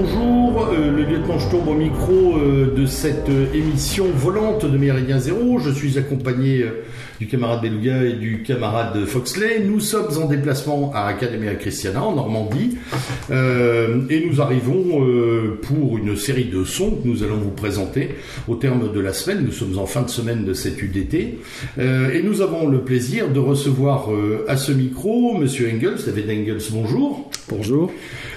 [0.00, 0.68] bonjour.
[0.72, 5.58] Euh, le lieutenant Sturm au micro euh, de cette euh, émission volante de Méridien Zéro.
[5.58, 6.64] Je suis accompagné
[7.18, 9.60] du camarade Beluga et du camarade Foxley.
[9.60, 12.78] Nous sommes en déplacement à Academia Christiana en Normandie
[13.30, 15.06] et nous arrivons
[15.60, 18.14] pour une série de sons que nous allons vous présenter
[18.48, 19.44] au terme de la semaine.
[19.44, 21.38] Nous sommes en fin de semaine de cette UDT
[21.78, 24.08] et nous avons le plaisir de recevoir
[24.48, 27.30] à ce micro Monsieur Engels, David Engels, bonjour.
[27.50, 27.92] Bonjour.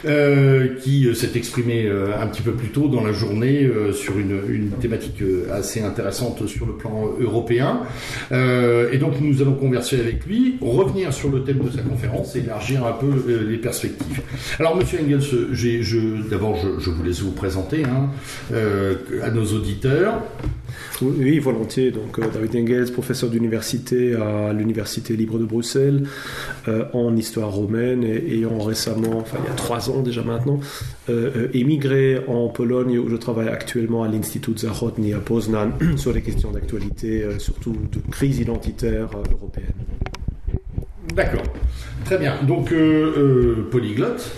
[0.06, 4.18] Euh, qui euh, s'est exprimé euh, un petit peu plus tôt dans la journée sur
[4.18, 7.82] une, une, thématique assez intéressante sur le plan européen.
[8.32, 12.40] et donc nous allons converser avec lui, revenir sur le thème de sa conférence et
[12.40, 13.08] élargir un peu
[13.48, 14.22] les perspectives.
[14.60, 18.10] Alors Monsieur Engels, je, d'abord je, je, vous laisse vous présenter hein,
[19.24, 20.22] à nos auditeurs.
[21.02, 21.92] Oui, volontiers.
[21.92, 26.04] Donc, euh, David Engels, professeur d'université à l'Université libre de Bruxelles
[26.68, 30.60] euh, en histoire romaine et ayant récemment, enfin il y a trois ans déjà maintenant,
[31.10, 36.22] euh, émigré en Pologne où je travaille actuellement à l'Institut Zachodny à Poznan sur les
[36.22, 39.74] questions d'actualité, surtout de crise identitaire européenne.
[41.16, 41.44] D'accord.
[42.06, 42.36] Très bien.
[42.44, 42.74] Donc,
[43.72, 44.32] polyglotte.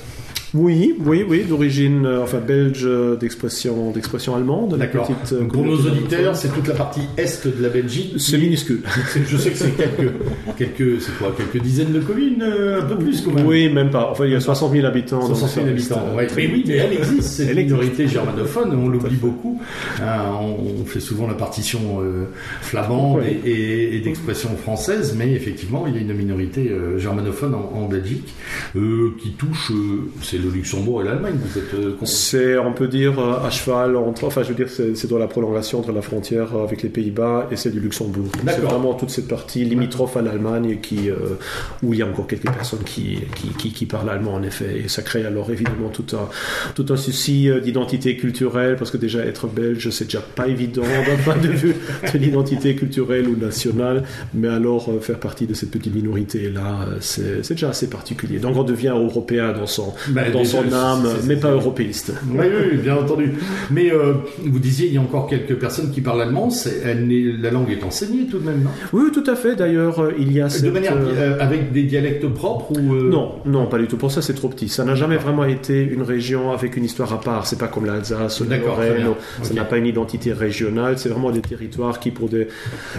[0.55, 4.77] Oui, oui, oui, d'origine euh, enfin belge euh, d'expression d'expression allemande.
[4.77, 5.11] D'accord.
[5.33, 8.13] Euh, pour nos auditeurs, c'est toute la partie est de la Belgique.
[8.17, 8.81] C'est minuscule.
[9.27, 10.13] Je sais que c'est quelques
[10.57, 13.45] quelques c'est quoi quelques dizaines de communes, un peu plus quand même.
[13.45, 14.09] Oui, même pas.
[14.11, 15.25] Enfin, il y a 60 000 habitants.
[15.27, 16.05] 60 000 habitants.
[16.15, 17.23] Mais oui, mais elle existe.
[17.23, 19.59] Cette elle minorité germanophone, on l'oublie beaucoup.
[20.01, 22.01] on fait souvent la partition
[22.61, 28.33] flamande et, d'expression française, mais effectivement, il y a une minorité germanophone en, Belgique
[28.73, 29.71] qui touche.
[30.21, 31.35] c'est le Luxembourg et l'Allemagne.
[31.41, 34.25] Vous êtes euh, C'est, on peut dire, euh, à cheval entre.
[34.25, 37.55] Enfin, je veux dire, c'est dans la prolongation entre la frontière avec les Pays-Bas et
[37.55, 38.31] celle du Luxembourg.
[38.45, 41.15] C'est vraiment toute cette partie limitrophe à l'Allemagne qui, euh,
[41.83, 43.19] où il y a encore quelques personnes qui,
[43.57, 44.83] qui, qui, parlent allemand, en effet.
[44.85, 46.29] Et ça crée alors évidemment tout un,
[46.73, 51.23] tout un souci d'identité culturelle, parce que déjà être belge, c'est déjà pas évident d'un
[51.23, 51.75] point de vue
[52.13, 54.03] de l'identité culturelle ou nationale.
[54.33, 58.39] Mais alors, faire partie de cette petite minorité-là, c'est déjà assez particulier.
[58.39, 62.13] Donc, on devient européen dans son, ben, dans son âme, mais pas européiste.
[62.29, 63.33] Oui, oui, bien entendu.
[63.71, 64.13] Mais euh,
[64.43, 66.49] vous disiez, il y a encore quelques personnes qui parlent allemand.
[66.83, 68.69] la langue est enseignée tout de même, non?
[68.93, 69.55] Oui, tout à fait.
[69.55, 73.67] D'ailleurs, euh, il y a De manière euh, avec des dialectes propres ou Non, non,
[73.67, 73.97] pas du tout.
[73.97, 74.69] Pour ça, c'est trop petit.
[74.69, 77.47] Ça n'a jamais vraiment été une région avec une histoire à part.
[77.47, 79.07] C'est pas comme l'Alsace ou Lorraine.
[79.41, 80.97] Ça n'a pas une identité régionale.
[80.97, 82.47] C'est vraiment des territoires qui, pour des,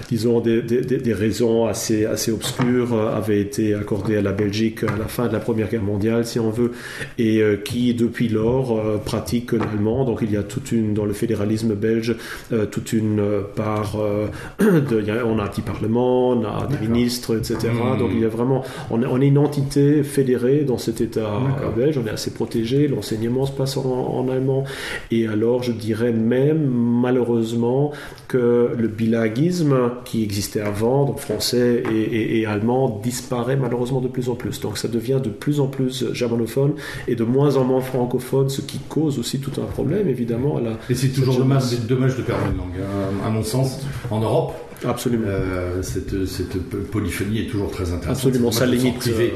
[0.09, 4.97] disons, des, des, des, raisons assez, assez obscures, avaient été accordés à la Belgique à
[4.99, 6.73] la fin de la Première Guerre mondiale, si on veut.
[7.19, 10.05] Et et euh, qui depuis lors euh, pratique l'allemand.
[10.05, 12.15] Donc il y a toute une dans le fédéralisme belge
[12.53, 13.23] euh, toute une
[13.55, 13.97] part
[14.61, 17.73] de, on a un petit parlement, on a des ministres, etc.
[17.73, 17.99] Hmm.
[17.99, 21.41] Donc il y a vraiment on est, on est, une entité fédérée dans cet État
[21.77, 21.99] belge.
[21.99, 22.89] On est assez protégé.
[22.89, 24.65] L'enseignement se passe en, allemand.
[25.11, 27.93] Et alors je dirais même malheureusement
[28.29, 34.29] que le bilinguisme qui existait avant, donc français et, et, allemand, disparaît malheureusement de plus
[34.29, 34.61] en plus.
[34.61, 36.75] Donc ça devient de plus en plus germanophone
[37.09, 40.57] et de moins en moins francophone, ce qui cause aussi tout un problème, évidemment.
[40.57, 43.81] À la, et c'est toujours dommage, dommage de perdre une langue, hein, à mon sens,
[44.11, 44.55] en Europe.
[44.85, 45.27] Absolument.
[45.29, 46.59] Euh, cette, cette,
[46.91, 48.27] polyphonie est toujours très intéressante.
[48.27, 49.07] Absolument, ça limite.
[49.09, 49.29] Euh,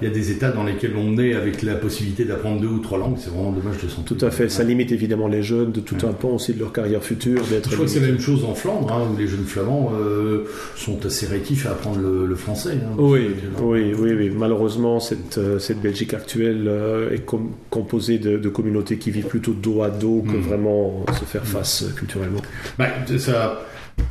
[0.00, 2.78] Il y a des États dans lesquels on est avec la possibilité d'apprendre deux ou
[2.80, 5.72] trois langues, c'est vraiment dommage de s'en Tout à fait, ça limite évidemment les jeunes
[5.72, 7.42] de tout un pan aussi de leur carrière future.
[7.44, 10.44] Je crois que c'est la même chose en Flandre, hein, où les jeunes flamands euh,
[10.76, 12.78] sont assez rétifs à apprendre le, français.
[12.82, 13.30] Hein, oui,
[13.62, 16.70] oui, oui, oui, Malheureusement, cette, cette Belgique actuelle
[17.12, 17.24] est
[17.70, 20.40] composée de, communautés qui vivent plutôt dos à dos que hmm.
[20.40, 22.40] vraiment se faire face culturellement.
[22.78, 22.86] Bah,
[23.18, 23.64] ça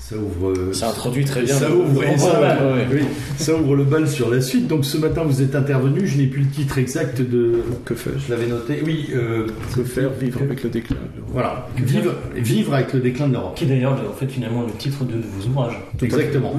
[0.03, 0.49] ça ouvre.
[0.51, 1.55] Euh, ça introduit très bien.
[1.55, 2.03] Ça ouvre,
[3.37, 4.67] ça, ouvre le bal sur la suite.
[4.67, 6.05] Donc ce matin, vous êtes intervenu.
[6.05, 7.63] Je n'ai plus le titre exact de.
[7.85, 8.13] Que faire?
[8.19, 8.81] Je l'avais noté.
[8.85, 9.09] Oui.
[9.15, 10.09] Euh, que faire?
[10.19, 10.97] Vivre avec le déclin.
[11.27, 11.67] Voilà.
[11.77, 13.55] Vivre, vivre avec le déclin de l'Europe.
[13.55, 15.79] Qui est d'ailleurs, en fait, finalement, le titre de vos ouvrages.
[16.01, 16.53] Exactement.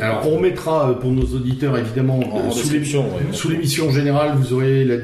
[0.00, 3.06] Alors, on remettra euh, pour nos auditeurs, évidemment, en description.
[3.32, 4.96] Sous l'émission générale, vous aurez la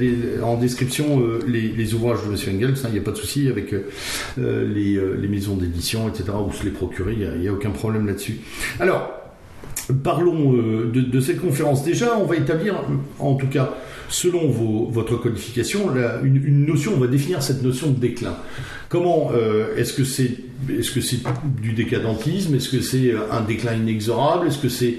[0.45, 2.57] en description les, ouvrages de M.
[2.57, 2.75] Engels.
[2.85, 3.75] Hein, il n'y a pas de souci avec
[4.39, 6.25] les, les, maisons d'édition, etc.
[6.47, 7.13] Où se les procurer.
[7.13, 8.41] Il n'y a, a aucun problème là-dessus.
[8.81, 9.11] Alors,
[10.03, 11.85] parlons euh, de, cette conférence.
[11.85, 12.75] Déjà, on va établir,
[13.19, 13.75] en tout cas,
[14.09, 15.91] selon votre codification,
[16.23, 18.37] une, notion, on va définir cette notion de déclin.
[18.89, 20.37] Comment euh, est-ce que c'est
[20.69, 21.01] est-ce que
[21.61, 22.55] du décadentisme?
[22.55, 24.47] Est-ce que c'est un déclin inexorable?
[24.47, 24.99] Est-ce que c'est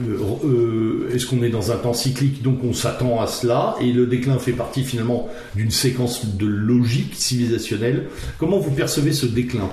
[0.00, 3.76] euh, est-ce qu'on est dans un temps cyclique donc on s'attend à cela?
[3.80, 8.04] Et le déclin fait partie finalement d'une séquence de logique civilisationnelle
[8.38, 9.68] Comment vous percevez ce déclin?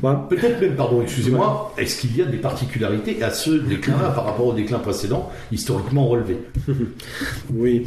[0.00, 4.46] Peut-être même, pardon, excusez-moi, est-ce qu'il y a des particularités à ce déclin-là par rapport
[4.46, 6.38] au déclin précédent, historiquement relevé
[7.54, 7.84] Oui.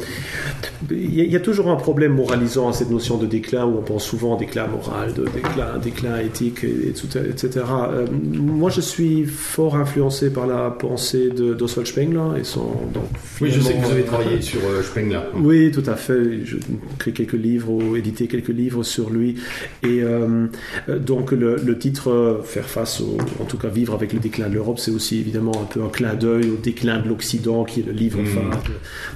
[0.90, 4.04] Il y, a toujours un problème moralisant à cette notion de déclin où on pense
[4.04, 7.64] souvent déclin moral, de déclin, déclin éthique, et, etc.
[7.90, 12.66] Euh, moi, je suis fort influencé par la pensée d'Oswald Spengler et son.
[12.92, 13.04] Donc,
[13.40, 15.20] oui, je sais que vous avez travaillé sur euh, Spengler.
[15.34, 16.44] Oui, tout à fait.
[16.44, 16.56] Je
[16.96, 19.36] écrit quelques livres ou édité quelques livres sur lui.
[19.82, 20.46] Et euh,
[20.88, 22.03] donc, le, le titre
[22.44, 25.52] Faire face, au, en tout cas vivre avec le déclin de l'Europe, c'est aussi évidemment
[25.60, 28.26] un peu un clin d'œil au déclin de l'Occident, qui est le livre mmh.
[28.26, 28.62] phare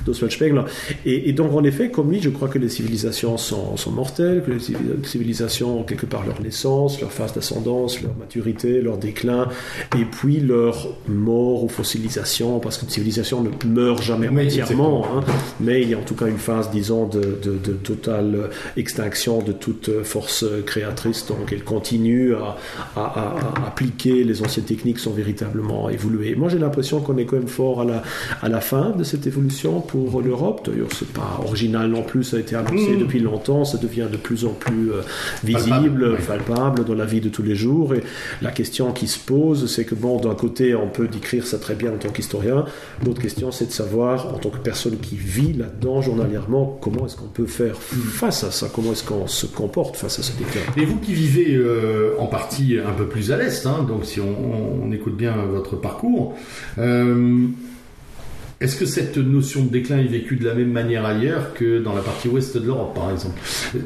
[0.05, 0.63] d'Oswald Spengler.
[1.05, 4.53] Et, donc, en effet, comme lui, je crois que les civilisations sont, sont mortelles, que
[4.53, 9.49] les civilisations ont quelque part leur naissance, leur phase d'ascendance, leur maturité, leur déclin,
[9.97, 15.25] et puis leur mort ou fossilisation, parce qu'une civilisation ne meurt jamais entièrement, hein,
[15.61, 19.53] mais il y a en tout cas une phase, disons, de, de, totale extinction de
[19.53, 22.57] toute force créatrice, donc elle continue à,
[22.97, 23.35] à,
[23.67, 26.35] appliquer les anciennes techniques sont véritablement évoluées.
[26.35, 28.03] Moi, j'ai l'impression qu'on est quand même fort à la,
[28.43, 30.69] à la fin de cette évolution pour l'Europe.
[30.69, 32.99] D'ailleurs, c'est pas original non plus, ça a été annoncé mmh.
[32.99, 35.03] depuis longtemps, ça devient de plus en plus euh,
[35.45, 37.95] visible, palpable, dans la vie de tous les jours.
[37.95, 38.03] Et
[38.43, 41.75] la question qui se pose, c'est que bon, d'un côté, on peut décrire ça très
[41.75, 42.65] bien en tant qu'historien.
[43.05, 47.17] L'autre question, c'est de savoir, en tant que personne qui vit là-dedans journalièrement, comment est-ce
[47.17, 50.61] qu'on peut faire face à ça, comment est-ce qu'on se comporte face à ce déclin?
[50.77, 54.21] Et vous qui vivez euh, en partie un peu plus à l'est, hein, donc si
[54.21, 56.37] on, écoute bien votre parcours,
[56.79, 57.49] euh,
[58.61, 61.95] est-ce que cette notion de déclin est vécue de la même manière ailleurs que dans
[61.95, 63.39] la partie ouest de l'Europe, par exemple?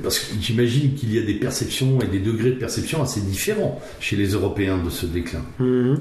[0.02, 3.82] Parce que j'imagine qu'il y a des perceptions et des degrés de perception assez différents
[4.00, 5.42] chez les Européens de ce déclin.
[5.58, 5.98] Mhm.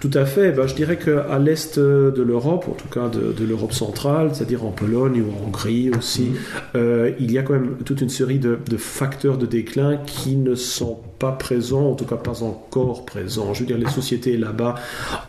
[0.00, 0.52] Tout à fait.
[0.52, 4.70] Ben, je dirais qu'à l'est de l'Europe, en tout cas de, l'Europe centrale, c'est-à-dire en
[4.70, 6.36] Pologne ou en Hongrie aussi, mhm.
[6.76, 10.36] euh, il y a quand même toute une série de, de facteurs de déclin qui
[10.36, 13.54] ne sont pas présents, en tout cas pas encore présents.
[13.54, 14.74] Je veux dire, les sociétés là-bas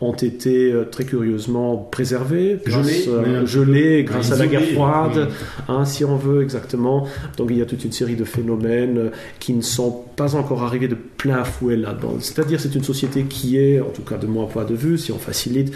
[0.01, 3.07] ont été euh, très curieusement préservées grâce,
[3.45, 5.29] gelées, grâce à la guerre froide,
[5.67, 7.07] hein, si on veut exactement.
[7.37, 10.87] Donc il y a toute une série de phénomènes qui ne sont pas encore arrivés
[10.87, 12.15] de plein fouet là-dedans.
[12.19, 15.11] C'est-à-dire c'est une société qui est, en tout cas de mon point de vue, si
[15.11, 15.73] on facilite,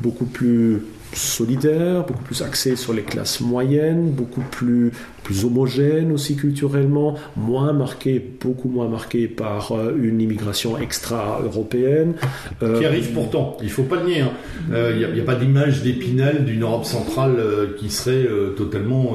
[0.00, 4.92] beaucoup plus solidaire, beaucoup plus axé sur les classes moyennes, beaucoup plus
[5.22, 12.14] plus homogène aussi culturellement, moins marqué, beaucoup moins marqué par euh, une immigration extra-européenne.
[12.62, 14.16] Euh, qui arrive pourtant, il ne faut pas le nier.
[14.18, 14.30] Il hein.
[14.68, 17.36] n'y euh, a, pas d'image d'épinal d'une Europe centrale
[17.78, 18.26] qui serait
[18.56, 19.14] totalement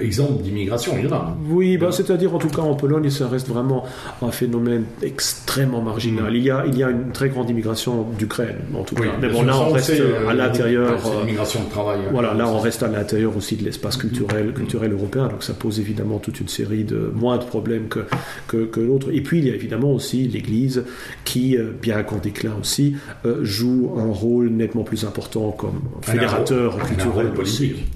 [0.00, 1.36] exemple d'immigration, il y en a.
[1.48, 3.84] Oui, bah, c'est-à-dire en tout cas en Pologne, ça reste vraiment
[4.22, 6.32] un phénomène extrêmement marginal.
[6.32, 6.36] Mm.
[6.36, 9.02] Il, y a, il y a une très grande immigration d'Ukraine, en tout cas.
[9.20, 9.92] Mais bon, là, on reste
[10.28, 10.98] à l'intérieur.
[11.20, 11.98] l'immigration de travail.
[12.12, 15.80] Voilà, là, on reste à l'intérieur aussi de l'espace culturel, culturel européen donc ça pose
[15.80, 18.00] évidemment toute une série de moins de problèmes que,
[18.46, 19.08] que, l'autre.
[19.12, 20.84] Et puis il y a évidemment aussi l'Église
[21.24, 26.78] qui, euh, bien qu'en déclin aussi, euh, joue un rôle nettement plus important comme fédérateur
[26.78, 27.32] culturel.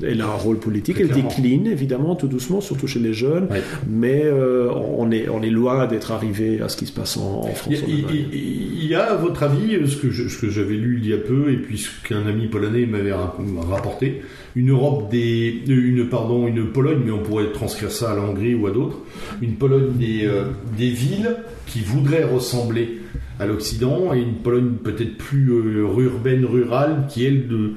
[0.03, 0.99] Elle a un rôle politique.
[1.01, 3.49] Elle décline évidemment tout doucement, surtout chez les jeunes,
[3.89, 7.43] mais euh, on, est, on est loin d'être arrivé à ce qui se passe en,
[7.55, 7.75] France.
[7.89, 11.19] Il, y a, à votre avis, ce que, ce que j'avais lu il y a
[11.19, 14.23] peu, et puis ce qu'un ami polonais m'avait rapporté,
[14.57, 18.23] une Europe des, une pardon, une Pologne, mais on pourrait transcrire ça à la
[18.55, 18.99] ou à d'autres,
[19.41, 20.45] une Pologne des, euh,
[20.77, 21.37] des villes
[21.67, 23.01] qui voudraient ressembler
[23.41, 27.73] à l'Occident et une Pologne peut-être plus euh, urbaine, rurale, qui elle de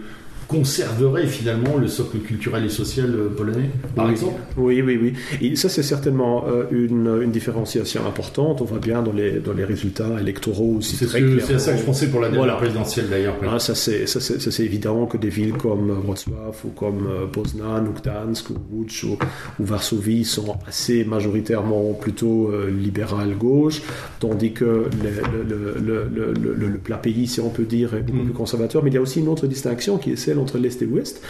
[0.52, 4.40] conserverait finalement le socle culturel et social euh, polonais, par exemple?
[4.58, 5.14] Oui, oui, oui.
[5.42, 8.62] Et ça, c'est certainement euh, une, une, différenciation importante.
[8.62, 10.98] On voit bien dans les, dans les résultats électoraux aussi.
[10.98, 13.36] C'est à ça que je pensais pour la dernière présidentielle d'ailleurs.
[13.50, 18.50] Ah, ça, c'est évident que des villes comme euh, Wrocław ou comme Poznan ou Gdansk
[18.50, 19.18] ou Łódź ou,
[19.60, 23.82] Varsovie sont assez majoritairement plutôt libérales gauche,
[24.20, 28.26] tandis que le, le, le, le, plat pays, si on peut dire, est beaucoup mm.
[28.26, 28.84] plus conservateur.
[28.84, 31.22] Mais il y a aussi une autre distinction qui est celle entre l'Est et l'Ouest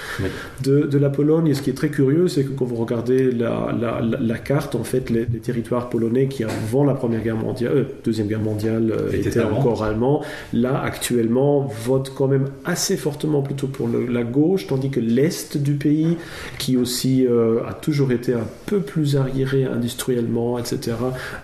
[0.63, 1.48] de, de, la Pologne.
[1.48, 4.75] Et ce qui est très curieux, c'est que quand vous regardez la, la, la, carte,
[4.75, 8.91] en fait, les, territoires polonais qui avant la Première Guerre mondiale, euh, Deuxième Guerre mondiale,
[8.91, 14.68] euh, étaient encore allemands, là, actuellement, votent quand même assez fortement plutôt pour la gauche,
[14.68, 16.18] tandis que l'Est du pays,
[16.58, 20.94] qui aussi euh, a toujours été un peu plus arriéré industriellement, etc.,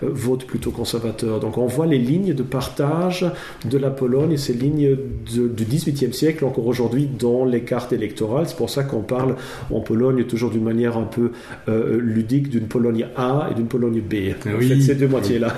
[0.02, 1.40] vote plutôt conservateur.
[1.40, 3.26] Donc on voit les lignes de partage
[3.64, 4.96] de la Pologne et ces lignes
[5.26, 8.44] du XVIIIe siècle encore aujourd'hui dans les les cartes électorales.
[8.48, 9.34] C'est pour ça qu'on parle
[9.72, 11.32] en Pologne toujours d'une manière un peu
[11.68, 14.14] euh, ludique d'une Pologne A et d'une Pologne B.
[14.46, 14.68] En oui.
[14.68, 15.52] fait, ces deux moitiés-là.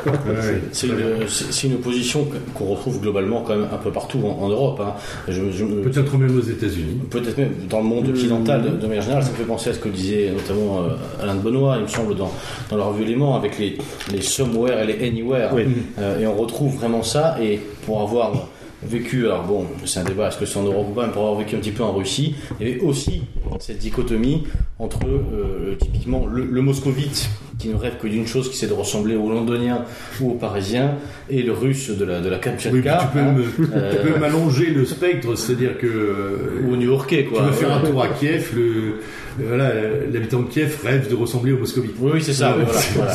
[0.73, 4.81] C'est une, une opposition qu'on retrouve globalement quand même un peu partout en, en Europe.
[4.85, 4.95] hein.
[5.29, 6.99] Je- je- Peut-être même aux États-Unis.
[7.11, 9.75] Peut-être même dans le monde occidental, de, de manière générale, ça me fait penser à
[9.75, 12.31] ce que disait notamment euh, Alain de Benoît, il me semble, dans,
[12.71, 13.79] dans leur revue Éléments, avec les,
[14.13, 15.51] les somewhere et les anywhere.
[15.55, 15.63] Oui.
[15.99, 17.37] Euh, et on retrouve vraiment ça.
[17.43, 18.49] Et pour avoir
[18.83, 21.23] vécu, alors bon, c'est un débat, est-ce que c'est en Europe ou pas, mais pour
[21.23, 23.23] avoir vécu un petit peu en Russie, il y avait aussi
[23.59, 24.45] cette dichotomie
[24.79, 27.29] entre euh, typiquement le, le moscovite
[27.61, 29.85] qui ne rêve que d'une chose, qui c'est de ressembler au londonien
[30.21, 30.95] ou au parisien,
[31.29, 32.37] et le russe de la, de la.
[32.37, 33.35] Oui, puis tu peux, hein,
[33.75, 37.43] euh, tu m'allonger le spectre, c'est-à-dire que ou au new-yorkais, tu quoi.
[37.43, 39.01] veux faire un tour à Kiev, le,
[39.39, 39.71] voilà,
[40.13, 41.93] l'habitant de Kiev rêve de ressembler au moscovite.
[41.99, 42.55] Oui, oui, c'est ça.
[42.59, 43.13] oui, voilà,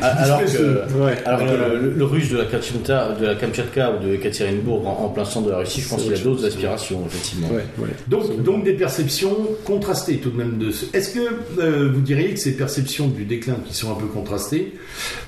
[0.00, 0.12] voilà.
[0.16, 1.14] Alors que, de- Ouais.
[1.24, 1.44] alors que
[1.84, 5.24] le, le russe de la Kamchatka, de la Kamchatka ou de Ekaterinbourg en, en plein
[5.24, 7.48] centre de la Russie, je pense qu'il a autre d'autres aspirations, effectivement.
[7.48, 7.88] Ouais, ouais.
[8.08, 10.58] Donc, donc des perceptions contrastées tout de même.
[10.58, 10.86] De ce...
[10.94, 11.20] Est-ce que
[11.60, 14.72] euh, vous diriez que ces perceptions du déclin qui sont un peu contrastées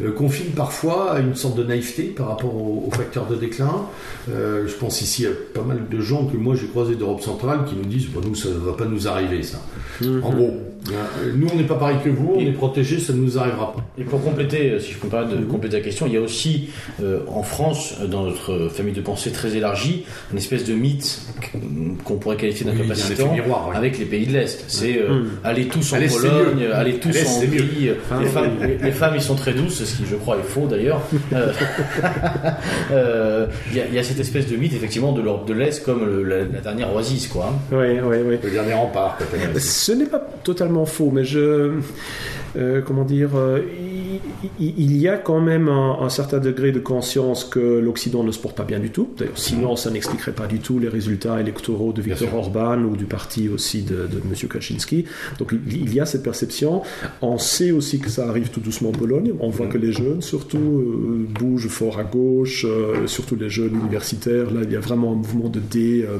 [0.02, 3.86] euh, confinent parfois à une sorte de naïveté par rapport aux, aux facteurs de déclin?
[4.30, 7.60] Euh, Je pense ici à pas mal de gens que moi j'ai croisés d'Europe centrale
[7.68, 9.58] qui nous disent bon, nous ça ne va pas nous arriver ça.
[10.22, 10.77] En gros,
[11.34, 13.84] nous on n'est pas pareil que vous, on est protégés, ça ne nous arrivera pas.
[13.98, 16.16] Et pour compléter, euh, si je peux me permettre de compléter la question, il y
[16.16, 16.70] a aussi
[17.02, 21.20] euh, en France, euh, dans notre famille de pensée très élargie, une espèce de mythe
[22.04, 23.76] qu'on pourrait qualifier Oui, d'incapacitant miroir, ouais.
[23.76, 24.64] avec les pays de l'Est.
[24.68, 27.42] C'est euh, aller tous en c'est Pologne, aller tous l'Est, en.
[27.42, 27.90] Hongrie.
[28.10, 28.30] Ah, les, oui.
[28.32, 31.02] femmes, les, les femmes, ils sont très douces, ce qui je crois est faux d'ailleurs.
[31.32, 31.52] Euh,
[32.92, 36.04] euh, Il y, y a cette espèce de mythe effectivement de l'Europe de l'Est comme
[36.06, 37.52] le- la, la dernière oasis, quoi.
[37.70, 38.40] Ouais, ouais, ouais.
[38.42, 39.60] Le dernier rempart, peut-être.
[39.60, 41.72] Ce n'est pas totalement faux, mais je.
[42.56, 43.60] euh, comment dire euh,
[44.58, 48.38] il, y a quand même un, un certain degré de conscience que l'Occident ne se
[48.38, 49.08] porte pas bien du tout.
[49.16, 52.34] D'ailleurs, sinon, ça n'expliquerait pas du tout les résultats électoraux de Viktor.
[52.34, 54.48] Orban ou du parti aussi de, de M.
[54.48, 55.04] Kaczynski.
[55.38, 56.82] Donc, il, il y a cette perception.
[57.20, 59.32] On sait aussi que ça arrive tout doucement en Pologne.
[59.40, 63.74] On voit que les jeunes, surtout, euh, bougent fort à gauche, euh, surtout les jeunes
[63.74, 64.50] universitaires.
[64.50, 66.04] Là, il y a vraiment un mouvement de dé.
[66.08, 66.18] euh,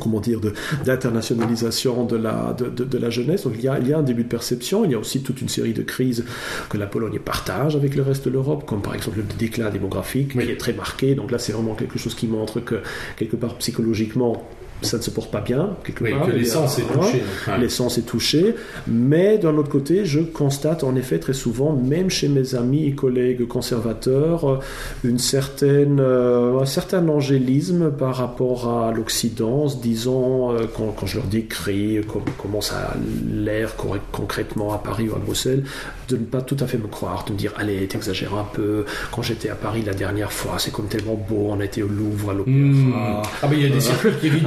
[0.00, 0.52] comment dire, de-
[0.84, 3.44] d'internationalisation de la, de, de- de la jeunesse.
[3.44, 5.22] Donc il y, a, il y a un début de perception, il y a aussi
[5.22, 6.24] toute une série de crises
[6.68, 10.32] que la Pologne partage avec le reste de l'Europe, comme par exemple le déclin démographique
[10.36, 10.44] Oui.
[10.46, 11.14] qui est très marqué.
[11.14, 12.76] Donc là, c'est vraiment quelque chose qui montre que,
[13.16, 14.46] quelque part, psychologiquement,
[14.84, 15.70] ça ne se porte pas bien.
[15.84, 16.26] Quelque Oui, part.
[16.26, 17.22] que l'essence est touchée.
[17.48, 17.58] Ouais.
[17.58, 18.54] L'essence est touchée,
[18.86, 22.92] mais d'un autre côté, je constate en effet très souvent, même chez mes amis et
[22.92, 24.58] collègues conservateurs, euh,
[25.04, 31.16] une certaine, euh, un certain angélisme par rapport à l'Occident, disant, euh, quand, quand je
[31.16, 32.94] leur décris com- comment ça a
[33.32, 33.74] l'air
[34.12, 35.64] concrètement à Paris ou à Bruxelles,
[36.08, 38.84] de ne pas tout à fait me croire, de me dire, allez, t'exagères un peu,
[39.10, 42.30] quand j'étais à Paris la dernière fois, c'est comme tellement beau, on était au Louvre,
[42.30, 42.54] à l'Opéra.
[42.56, 42.92] Mmh.
[43.42, 44.44] Ah, mais il y a des circuits qui évitent.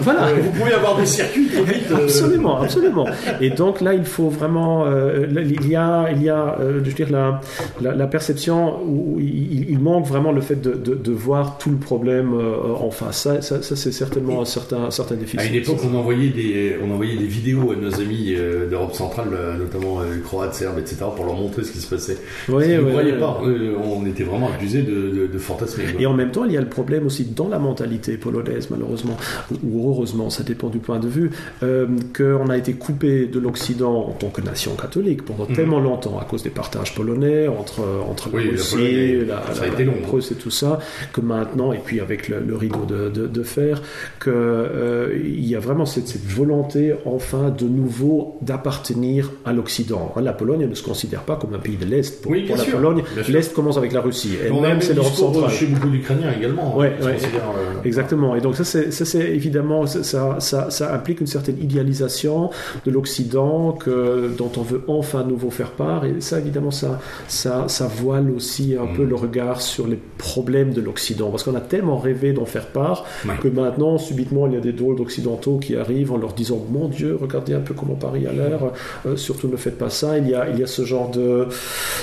[0.00, 0.28] Voilà.
[0.34, 1.90] Vous pouvez avoir des circuits qui évitent.
[1.90, 3.06] euh, Absolument, absolument.
[3.40, 6.88] Et donc là, il faut vraiment, euh, il y a, il y a, euh, je
[6.90, 7.40] veux dire la,
[7.80, 11.70] la, la perception où il, il manque vraiment le fait de, de, de voir tout
[11.70, 12.32] le problème
[12.80, 13.22] en face.
[13.22, 15.40] Ça, ça, ça, c'est certainement un certain, un certain déficit.
[15.40, 18.34] À une époque, on envoyait des, on envoyait des vidéos à nos amis
[18.70, 19.28] d'Europe centrale,
[19.58, 22.18] notamment croates, serbes, etc., pour leur montrer ce qui se passait.
[22.48, 23.40] Oui, ne oui, pas.
[23.84, 25.84] On était vraiment accusés de, de, de fantasmer.
[25.98, 29.16] Et en même temps, il y a le problème aussi dans la mentalité polonaise, malheureusement,
[29.62, 31.30] ou heureusement, ça dépend du point de vue,
[31.62, 36.18] euh, qu'on a été coupé de l'Occident en tant que nation catholique pendant tellement longtemps
[36.18, 39.92] à cause des partages polonais entre, entre Oui, la Russie, la, la-.
[40.02, 40.78] Prusse et tout ça,
[41.12, 43.80] que maintenant, et puis avec le, le rideau de, de, de fer,
[44.22, 50.12] qu'il y a vraiment cette, cette volonté, enfin, de nouveau, d'appartenir à l'Occident.
[50.16, 52.22] Hein, La Pologne ne se considère pas comme un pays de l'Est.
[52.22, 54.80] Pour, Oui, pour bien la sûr, Pologne, l'Est commence avec la Russie, et On même
[54.80, 55.50] c'est l'Europe centrale.
[55.50, 56.76] chez beaucoup d'Ukrainiens également.
[56.76, 57.12] Ouais, hein, qui ouais.
[57.14, 58.34] considèrent, euh, Exactement.
[58.36, 62.50] Et donc ça, c'est évidemment, ça, ça, implique une certaine idéalisation
[62.86, 66.04] de l'Occident que, dont on veut enfin à nouveau faire part.
[66.04, 68.96] Et ça, évidemment, ça, ça, ça voile aussi un Mm.
[68.96, 71.30] peu le regard sur les problèmes de l'Occident.
[71.30, 73.34] Parce qu'on a tellement rêvé d'en faire part Ouais.
[73.42, 76.88] que maintenant, subitement, il y a des drôles d'Occidentaux qui arrivent en leur disant Mon
[76.88, 78.60] Dieu, regardez un peu comment Paris a l'air,
[79.06, 80.18] euh, surtout ne faites pas ça.
[80.18, 81.48] Il y a, il y a ce genre de,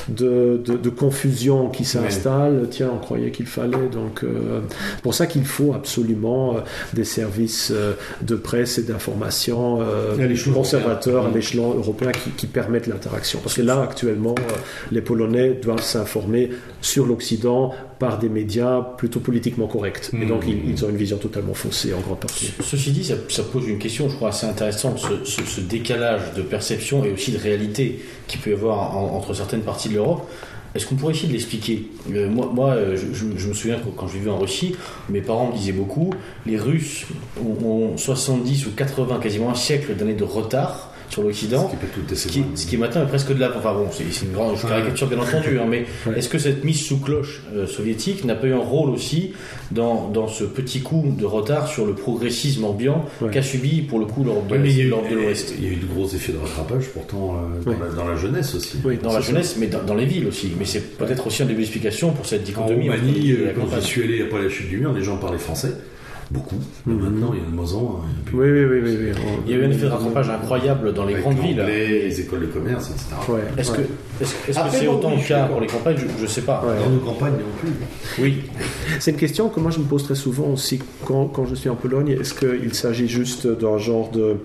[0.09, 2.67] de, de, de confusion qui s'installe.
[2.69, 3.87] Tiens, on croyait qu'il fallait.
[3.91, 4.61] Donc, euh,
[4.95, 6.59] c'est pour ça qu'il faut absolument euh,
[6.93, 7.30] des services
[7.71, 10.15] euh, de presse et d'information euh,
[10.53, 13.39] conservateurs à l'échelon européen qui, qui permettent l'interaction.
[13.41, 14.53] Parce que là, actuellement, euh,
[14.91, 16.49] les Polonais doivent s'informer
[16.81, 20.09] sur l'Occident par des médias plutôt politiquement corrects.
[20.13, 22.51] Et donc, ils, ils ont une vision totalement faussée en grande partie.
[22.63, 26.21] Ceci dit, ça, ça pose une question, je crois, assez intéressante, ce, ce- ce décalage
[26.35, 29.95] de perception et aussi de réalité qu'il peut y avoir en- entre certaines parties de
[29.95, 30.27] l'Europe.
[30.73, 34.29] Est-ce qu'on pourrait essayer de l'expliquer Moi, moi je, me souviens que quand je vivais
[34.29, 34.75] en Russie,
[35.09, 36.13] mes parents me disaient beaucoup
[36.45, 37.05] les Russes
[37.43, 41.69] ont 70 ou 80, quasiment un siècle d'années de retard sur l'Occident,
[42.13, 43.55] ce, qui, ce qui maintenant est presque de la...
[43.55, 46.99] Enfin bon, c'est une grande caricature bien entendu, hein, mais est-ce que cette mise sous
[46.99, 49.33] cloche euh, soviétique n'a pas eu un rôle aussi
[49.71, 54.05] dans, dans, ce petit coup de retard sur le progressisme ambiant qu'a subi pour le
[54.05, 55.53] coup l'Europe de l'Ouest?
[55.57, 57.35] Il y a eu de gros effets de rattrapage pourtant
[57.67, 58.77] euh, dans, la, jeunesse aussi.
[58.85, 60.53] Oui, dans la jeunesse, mais dans, les villes aussi.
[60.57, 62.89] Mais c'est peut-être aussi un début d'explication pour cette dichotomie.
[62.89, 65.37] En Roumanie, euh, quand je suis allé après la chute du mur, les gens parlaient
[65.37, 65.73] français
[66.31, 66.55] beaucoup.
[66.85, 66.99] Mhm.
[66.99, 68.01] Maintenant, il y a de moins en moins.
[68.33, 69.11] Oui, oui, oui, oui,
[69.45, 71.63] Il y a eu un effet de rattrapage incroyable dans les grandes villes.
[71.67, 73.15] Les écoles de commerce, etc.
[73.57, 73.81] Est-ce que
[74.21, 75.97] est-ce que c'est autant le cas pour les campagnes?
[76.17, 76.63] Je ne sais pas.
[76.83, 77.71] Dans nos campagnes non plus.
[78.19, 78.43] Oui.
[78.99, 81.69] C'est une question que moi je me pose très souvent aussi quand, quand je suis
[81.69, 82.09] en Pologne.
[82.09, 84.37] Est-ce qu'il s'agit juste d'un genre de,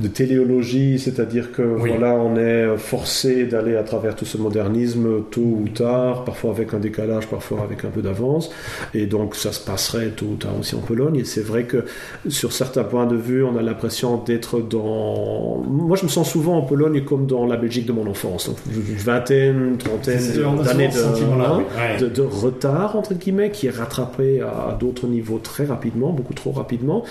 [0.00, 5.40] de téléologie, c'est-à-dire que voilà, on est forcé d'aller à travers tout ce modernisme tôt
[5.40, 8.50] ou tard, parfois avec un décalage, parfois avec un peu d'avance,
[8.94, 11.15] et donc ça se passerait tôt ou tard aussi en Pologne.
[11.18, 11.84] Et c'est vrai que
[12.28, 15.62] sur certains points de vue, on a l'impression d'être dans.
[15.66, 18.48] Moi, je me sens souvent en Pologne comme dans la Belgique de mon enfance.
[18.48, 20.22] Donc, vingtaine, trentaine
[20.62, 20.88] d'années
[22.00, 26.52] de, de, retard, entre guillemets, qui est rattrapé à d'autres niveaux très rapidement, beaucoup trop
[26.52, 27.04] rapidement.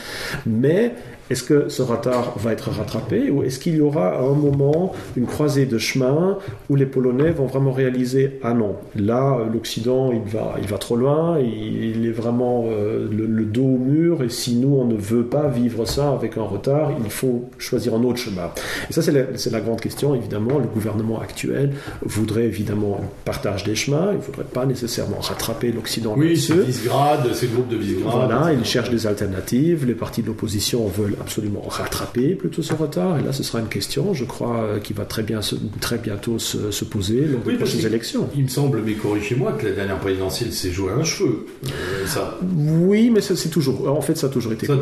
[0.46, 0.94] Mais
[1.30, 4.94] est-ce que ce retard va être rattrapé ou est-ce qu'il y aura à un moment
[5.18, 6.38] une croisée de chemin
[6.70, 10.96] où les Polonais vont vraiment réaliser ah non, là l'Occident il va, il va trop
[10.96, 15.24] loin, il, est vraiment euh, le, dos au mur et si nous on ne veut
[15.24, 18.52] pas vivre ça avec un retard, il faut choisir un autre chemin.
[18.90, 20.60] Et ça c'est la, la, grande question évidemment.
[20.60, 25.72] Le gouvernement actuel voudrait évidemment un partage des chemins, il ne faudrait pas nécessairement rattraper
[25.72, 26.14] l'Occident.
[26.16, 28.14] Oui, c'est Visegrad, ces groupes de Visegrad.
[28.30, 33.20] Voilà, ils cherchent des alternatives, les partis de l'opposition veulent absolument rattraper plutôt ce retard.
[33.20, 35.40] Et là, ce sera une question, je crois, euh, qui va très, bien
[35.82, 38.30] très bientôt se, poser lors des prochaines élections.
[38.36, 41.46] Il me semble, mais corrigez-moi, que la dernière présidentielle s'est jouée à un cheveu.
[41.66, 42.38] Euh, ça.
[42.56, 43.90] Oui, mais c'est toujours.
[43.90, 44.68] En fait, ça a toujours été.
[44.68, 44.76] Ça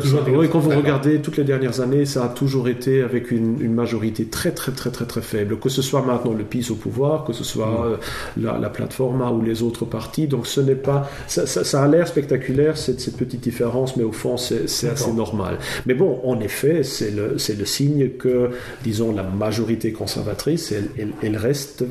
[0.50, 4.52] quand vous regardez toutes les dernières années, ça a toujours été avec une, majorité très,
[4.52, 5.58] très, très, très, très faible.
[5.58, 7.84] Que ce soit maintenant le PIS au pouvoir, que ce soit mm.
[7.84, 7.96] euh,
[8.36, 10.26] la, la plateforme ou les autres partis.
[10.26, 11.08] Donc, ce n'est pas.
[11.26, 15.58] Ça, a l'air spectaculaire, cette, cette, petite différence, mais au fond, c'est assez normal.
[15.86, 18.50] Mais bon, en effet, c'est le, le, signe que,
[18.82, 21.84] disons, la majorité conservatrice, elle, elle, reste,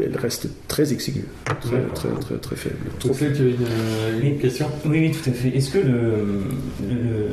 [0.00, 2.76] elle reste très exiguë, très, très, très, très, faible.
[3.14, 4.66] Fait, tu as une, question?
[4.84, 5.48] Oui, oui, tout à fait.
[5.48, 6.44] Est-ce que le,
[6.88, 7.28] le,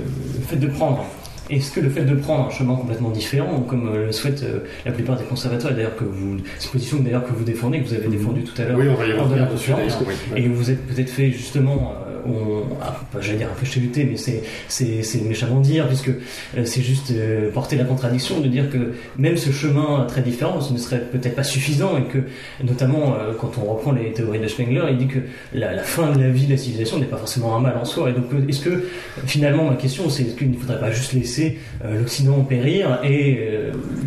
[0.48, 1.06] fait de prendre
[1.50, 4.60] est-ce que le fait de prendre un chemin complètement différent, comme euh, le souhaitent euh,
[4.86, 7.90] la plupart des conservateurs, d'ailleurs que vous, c'est une position d'ailleurs que vous défendez, que
[7.90, 8.18] vous avez mhm.
[8.18, 12.13] défendue tout à l'heure, oui, on va y et vous êtes peut-être fait justement euh,
[12.26, 16.82] on, ah, j'allais dire un peu chahuté, mais c'est, c'est, méchamment dire, puisque euh, c'est
[16.82, 20.78] juste euh, porter la contradiction de dire que même ce chemin très différent, ce ne
[20.78, 22.20] serait peut-être pas suffisant, et que
[22.64, 25.20] notamment euh, quand on reprend les théories de Spengler, il dit que
[25.54, 28.10] la, fin de la vie de la civilisation n'est pas forcément un mal en soi.
[28.10, 28.84] Et donc, est-ce que
[29.26, 33.40] finalement, ma question, c'est est-ce qu'il ne faudrait pas juste laisser l'Occident périr et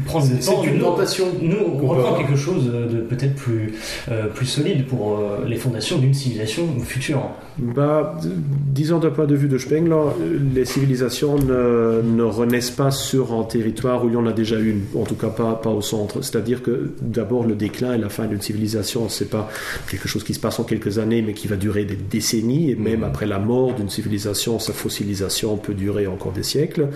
[0.07, 1.27] prendre le temps C'est une tentation.
[1.41, 3.75] Nous, on reprend quelque chose de peut-être plus,
[4.35, 7.31] plus solide pour les fondations d'une civilisation future?
[7.59, 10.05] Bah, disons d'un point de vue de Spengler,
[10.55, 14.59] les civilisations ne, ne, renaissent pas sur un territoire où il y en a déjà
[14.59, 16.23] une, en tout cas pas, pas au centre.
[16.23, 19.49] C'est-à-dire que d'abord le déclin et la fin d'une civilisation, c'est pas
[19.91, 22.77] quelque chose qui se passe en quelques années, mais qui va durer des décennies, et
[22.77, 23.05] même mmh.
[23.05, 26.89] après la mort d'une civilisation, sa fossilisation peut durer encore des siècles.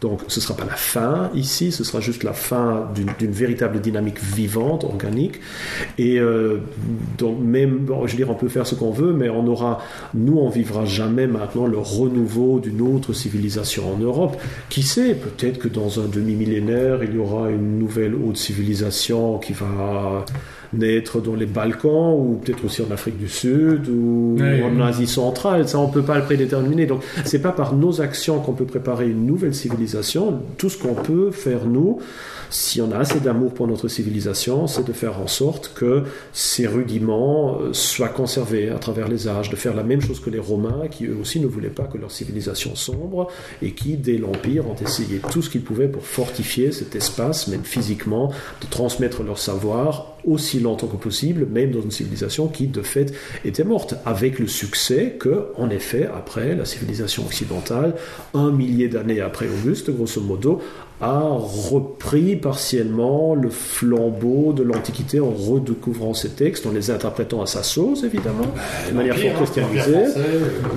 [0.00, 3.80] Donc ce ne sera pas la fin ici, ce sera juste la fin d'une véritable
[3.80, 5.40] dynamique vivante, organique.
[5.98, 6.58] Et euh,
[7.18, 9.80] donc même, je veux dire, on peut faire ce qu'on veut, mais on aura
[10.14, 14.36] nous, on vivra jamais maintenant le renouveau d'une autre civilisation en Europe.
[14.68, 19.52] Qui sait, peut-être que dans un demi-millénaire, il y aura une nouvelle haute civilisation qui
[19.52, 20.24] va
[20.78, 25.68] naître dans les Balkans ou peut-être aussi en Afrique du Sud ou en Asie centrale.
[25.68, 26.86] Ça, on ne peut pas le prédéterminer.
[26.86, 30.40] Donc, c'est pas par nos actions qu'on peut préparer une nouvelle civilisation.
[30.58, 32.00] Tout ce qu'on peut faire, nous,
[32.50, 36.66] si on a assez d'amour pour notre civilisation, c'est de faire en sorte que ces
[36.66, 40.38] rudiments euh, soient conservés à travers les âges, de faire la même chose que les
[40.38, 43.28] Romains, qui eux aussi ne voulaient pas que leur civilisation sombre,
[43.60, 47.64] et qui, dès l'Empire, ont essayé tout ce qu'ils pouvaient pour fortifier cet espace, même
[47.64, 52.82] physiquement, de transmettre leur savoir aussi longtemps que possible, même dans une civilisation qui, de
[52.82, 53.12] fait,
[53.44, 57.94] était morte, avec le succès que, en effet, après la civilisation occidentale,
[58.34, 60.60] un millier d'années après Auguste, grosso modo,
[61.04, 67.46] a repris partiellement le flambeau de l'Antiquité en redécouvrant ces textes, en les interprétant à
[67.46, 70.04] sa sauce, évidemment, bah, de manière fort christianisée.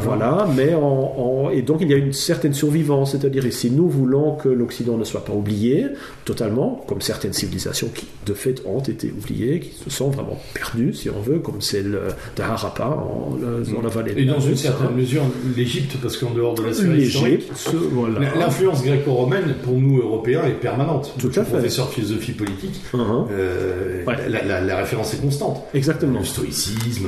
[0.01, 4.35] voilà, mais en, et donc il y a une certaine survivance, c'est-à-dire si nous voulons
[4.35, 5.85] que l'Occident ne soit pas oublié
[6.25, 10.93] totalement, comme certaines civilisations qui de fait ont été oubliées, qui se sont vraiment perdues,
[10.93, 11.97] si on veut, comme celle
[12.35, 13.37] de Harappa en,
[13.73, 15.23] dans la vallée Et dans une certaine mesure,
[15.55, 17.49] l'Égypte, parce qu'en dehors de la sphère historique,
[17.91, 18.19] voilà.
[18.37, 21.13] l'influence gréco-romaine pour nous Européens est permanente.
[21.19, 21.51] Tout à fait.
[21.51, 23.27] Professeur de philosophie politique, uh-huh.
[23.31, 25.63] euh, la, référence est constante.
[25.73, 26.19] Exactement.
[26.19, 27.07] Le stoïcisme,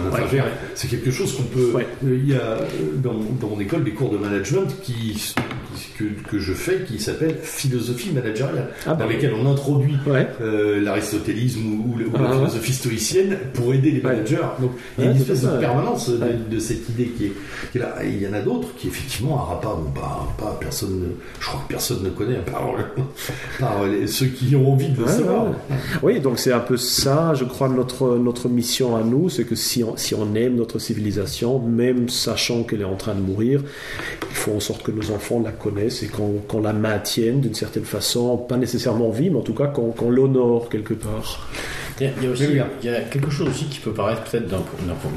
[0.76, 1.74] c'est quelque chose qu'on peut.
[1.76, 2.58] Euh, il y a
[2.96, 5.34] dans, dans, mon école des cours de management qui,
[5.98, 9.96] que, que je fais qui s'appelle philosophie managériale, ah, dans bah lesquels on introduit
[10.42, 14.38] euh, l'aristotélisme ou, la ah, philosophie stoïcienne pour aider les managers.
[14.60, 17.34] Donc il y a une espèce de permanence de, cette idée qui est,
[17.72, 17.96] qui est là.
[18.04, 21.48] Et il y en a d'autres qui effectivement à Rapa, bon, bah, pas personne, je
[21.48, 22.40] crois que personne ne connaît
[23.60, 23.76] par
[24.08, 25.48] ceux qui ont envie de le savoir.
[26.04, 29.56] Oui, donc c'est un peu ça, je crois, notre, notre mission à nous, c'est que
[29.56, 33.62] si on, si on aime notre civilisation, même sachant qu'elle est en train de mourir,
[34.30, 37.86] il faut en sorte que nos enfants la connaissent et qu'on la maintienne d'une certaine
[37.86, 41.48] façon, pas nécessairement vie, mais en tout cas qu'on l'honore quelque part.
[42.02, 42.46] Il y, a, aussi,
[42.82, 44.62] il y a quelque chose aussi qui peut paraître peut-être d'un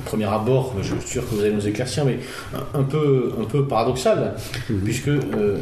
[0.04, 2.18] premier abord, mais je suis sûr que vous allez nous éclaircir, mais
[2.74, 4.34] un, peu, un peu paradoxal,
[4.68, 4.80] mhm.
[4.80, 5.58] puisque euh,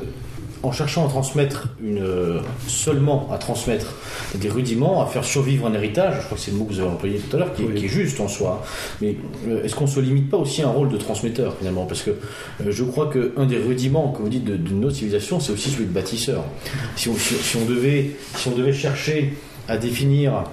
[0.63, 2.03] en cherchant à transmettre une,
[2.67, 3.95] seulement à transmettre
[4.35, 6.81] des rudiments, à faire survivre un héritage, je crois que c'est le mot que vous
[6.81, 8.65] avez employé tout à l'heure, qui, est juste en soi.
[9.01, 9.17] Mais
[9.49, 11.87] euh, est-ce qu'on se limite pas aussi à un rôle de transmetteur finalement?
[11.87, 15.53] Parce que euh, je crois qu'un des rudiments que vous dites d'une autre civilisation, c'est
[15.53, 16.45] aussi celui de bâtisseur.
[16.97, 19.35] Si on, si on, devait, si on devait chercher
[19.69, 20.45] à définir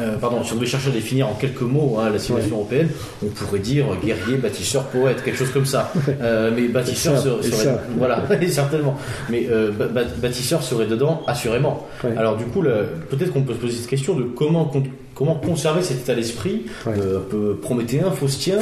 [0.00, 2.88] euh, pardon, si on devait chercher à définir en quelques mots hein, la civilisation européenne,
[3.22, 5.92] on pourrait dire guerrier, bâtisseur, poète, quelque chose comme ça.
[6.20, 8.96] Euh, mais bâtisseur serait, voilà, certainement.
[9.30, 9.70] Mais euh,
[10.18, 11.86] bâtisseur serait dedans, assurément.
[12.16, 14.70] Alors du coup, peut-être qu'on peut se poser cette question de comment
[15.14, 18.58] comment conserver cet état d'esprit un peu prométhéen, faustien,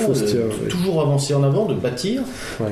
[0.68, 2.22] toujours avancer en avant, de bâtir,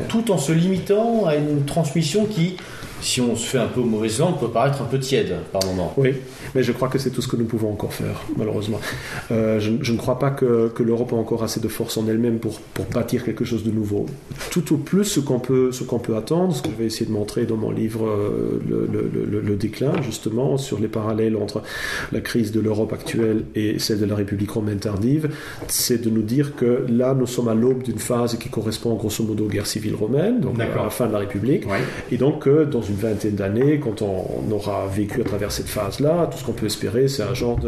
[0.09, 2.57] tout en se limitant à une transmission qui
[3.01, 5.95] si on se fait un peu mauvaise langue, peut paraître un peu tiède par moment.
[5.97, 6.15] Oui,
[6.55, 8.81] mais je crois que c'est tout ce que nous pouvons encore faire, malheureusement.
[9.31, 12.61] Euh, je, ne crois pas que, l'Europe a encore assez de force en elle-même pour,
[12.61, 14.07] pour bâtir quelque chose de nouveau.
[14.51, 17.07] Tout au plus, ce qu'on peut, ce qu'on peut attendre, ce que je vais essayer
[17.07, 21.63] de montrer dans mon livre euh, le, le, déclin, justement, sur les parallèles entre
[22.13, 25.31] la crise de l'Europe actuelle et celle de la République romaine tardive,
[25.69, 29.23] c'est de nous dire que là, nous sommes à l'aube d'une phase qui correspond grosso
[29.25, 31.65] modo aux guerres civiles romaines, donc à la fin de la République,
[32.11, 36.39] et donc dans une vingtaine d'années, quand on, aura vécu à travers cette phase-là, tout
[36.39, 37.59] ce qu'on peut espérer, c'est un genre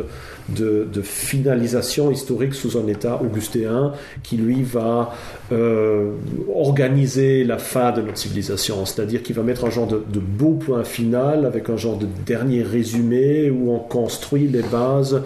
[0.49, 5.15] de, finalisation historique sous un État augustéen qui, lui, va
[5.53, 6.13] euh,
[6.55, 10.55] organiser la fin de notre civilisation, c'est-à-dire qu'il va mettre un genre de, de beau
[10.55, 15.23] point final avec un genre de dernier résumé où on construit les bases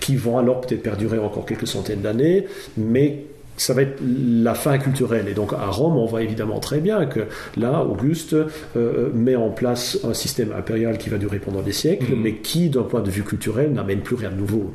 [0.00, 4.78] qui vont alors peut-être perdurer encore quelques centaines d'années, mais ça va être la fin
[4.78, 5.28] culturelle.
[5.28, 7.20] Et donc à Rome, on voit évidemment très bien que
[7.56, 11.72] là, Auguste euh, euh, met en place un système impérial qui va durer pendant des
[11.72, 12.20] siècles, mm.
[12.20, 14.72] mais qui, d'un point de vue culturel, n'amène plus rien de nouveau.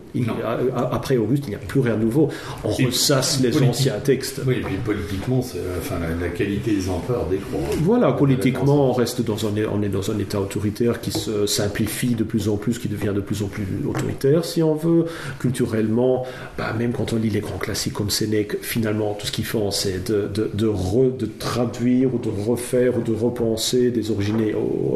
[0.91, 2.29] après Auguste, il n'y a plus rien de nouveau.
[2.63, 4.41] On ressasse les anciens textes.
[4.45, 7.59] Oui, et puis politiquement, enfin, la, qualité des empereurs décroît.
[7.81, 12.15] Voilà, politiquement, on reste dans un, on est dans un État autoritaire qui se simplifie
[12.15, 15.05] de plus en plus, qui devient de plus en plus autoritaire, si on veut.
[15.39, 16.25] Culturellement,
[16.57, 19.69] bah, même quand on lit les grands classiques comme Sénèque, finalement, tout ce qu'ils font,
[19.69, 24.41] c'est de, de, de, traduire ou de refaire ou de repenser des origines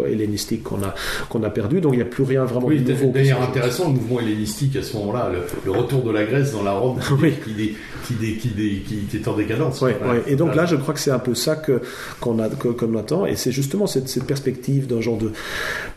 [0.08, 0.96] hellénistiques qu'on a,
[1.30, 1.82] qu'on a perdues.
[1.82, 4.96] Donc il n'y a plus rien vraiment oui, D'ailleurs, intéressant le mouvement hellénistique à ce
[4.98, 5.30] moment-là,
[5.66, 7.00] le, retour de la Grèce dans la Rome
[7.44, 7.76] qui,
[8.08, 9.84] qui, qui, qui, est en décadence.
[10.26, 11.58] Et donc là, je crois que c'est un peu ça
[12.22, 12.46] qu'on, a,
[12.98, 13.26] attend.
[13.26, 15.34] Et c'est justement cette, cette perspective d'un genre de,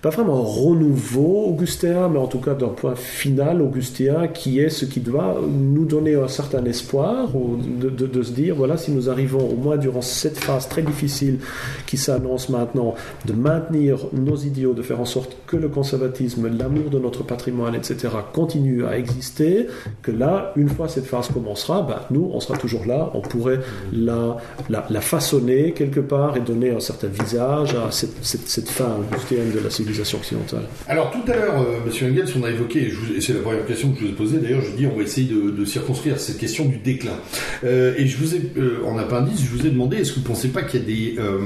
[0.03, 4.85] pas vraiment renouveau augustéen, mais en tout cas d'un point final augustéen qui est ce
[4.85, 9.51] qui doit nous donner un certain espoir ou de, se dire, voilà, si nous arrivons
[9.51, 11.39] au moins durant cette phase très difficile
[11.87, 12.95] qui s'annonce maintenant,
[13.27, 17.75] de maintenir nos idéaux, de faire en sorte que le conservatisme, l'amour de notre patrimoine,
[17.75, 19.67] etc., continue à exister,
[20.03, 23.61] que là, une fois cette phase commencera, ben, nous, on sera toujours là, on pourrait
[23.93, 24.37] la,
[24.69, 29.61] la, façonner quelque part et donner un certain visage à cette, cette, fin augustienne de
[29.61, 30.65] la civilisation occidentale.
[30.87, 33.91] Alors tout à l'heure, euh, Monsieur Engels, on a évoqué, et, c'est la première question
[33.93, 36.39] que je vous ai posée, d'ailleurs, je dis on va essayer de, de circonscrire cette
[36.39, 37.17] question du déclin.
[37.65, 40.23] Euh, et je vous ai, euh, en appendice, je vous ai demandé, est-ce que vous
[40.23, 41.41] ne pensez pas qu'il y a des, euh,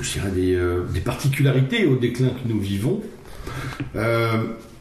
[0.00, 0.30] je dirais
[0.92, 3.00] des, particularités au déclin que nous vivons?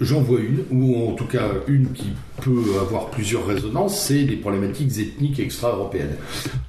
[0.01, 2.07] J'en vois une, ou en tout cas une qui
[2.41, 6.15] peut avoir plusieurs résonances, c'est des problématiques ethniques extra-européennes.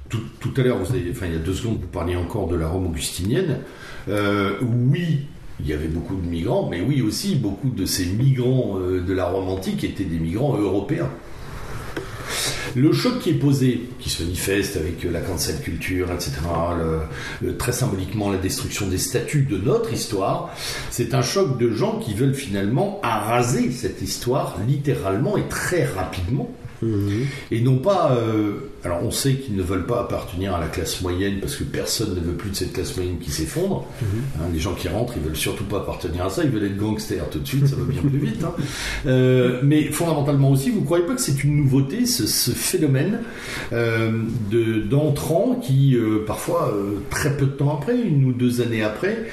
[0.07, 2.67] Tout, tout, à l'heure, enfin il y a deux secondes, vous parliez encore de la
[2.67, 3.59] Rome augustinienne.
[4.07, 5.25] oui,
[5.59, 9.25] il y avait beaucoup de migrants, mais oui aussi beaucoup de ces migrants de la
[9.25, 11.09] Rome antique étaient des migrants européens.
[12.75, 16.31] Le choc qui est posé, qui se manifeste avec la cancel culture, etc.,
[17.57, 20.55] très symboliquement la destruction des statuts de notre histoire,
[20.89, 26.49] c'est un choc de gens qui veulent finalement araser cette histoire littéralement et très rapidement
[26.81, 27.25] Mhm.
[27.51, 28.17] Et non pas.
[28.17, 31.63] Euh, alors, on sait qu'ils ne veulent pas appartenir à la classe moyenne parce que
[31.63, 33.87] personne ne veut plus de cette classe moyenne qui s'effondre.
[34.01, 34.07] Mhm.
[34.35, 36.43] Hein, les gens qui rentrent, ils veulent surtout pas appartenir à ça.
[36.43, 37.67] Ils veulent être gangsters tout de suite.
[37.67, 38.43] Ça va bien plus vite.
[38.43, 38.53] Hein.
[39.07, 43.19] Euh, mais fondamentalement aussi, vous ne croyez pas que c'est une nouveauté, ce, phénomène
[43.71, 44.11] euh,
[44.89, 46.73] d'entrants qui, parfois,
[47.09, 49.27] très peu de temps après, une ou deux années après,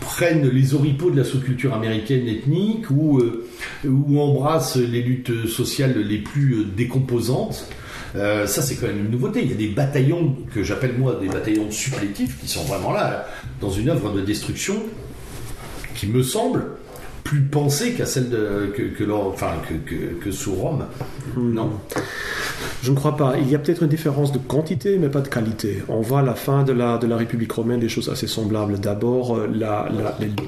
[0.00, 3.20] prennent les oripeaux de la sous-culture américaine ethnique ou,
[3.84, 7.68] euh, ou embrassent les luttes sociales les plus euh, décomposantes.
[8.16, 9.42] Euh, ça, c'est quand même une nouveauté.
[9.42, 13.28] Il y a des bataillons que j'appelle moi des bataillons supplétifs qui sont vraiment là,
[13.60, 14.82] dans une œuvre de destruction
[15.94, 16.64] qui me semble
[17.24, 20.84] plus pensée qu'à celle de, que, que, enfin, que, que, sous Rome.
[21.36, 21.54] Hmm.
[21.54, 21.70] Non
[22.82, 23.34] je ne crois pas.
[23.38, 25.82] Il y a peut-être une différence de quantité, mais pas de qualité.
[25.88, 28.78] On voit à la fin de la, de la République romaine des choses assez semblables.
[28.78, 29.88] D'abord, euh, la,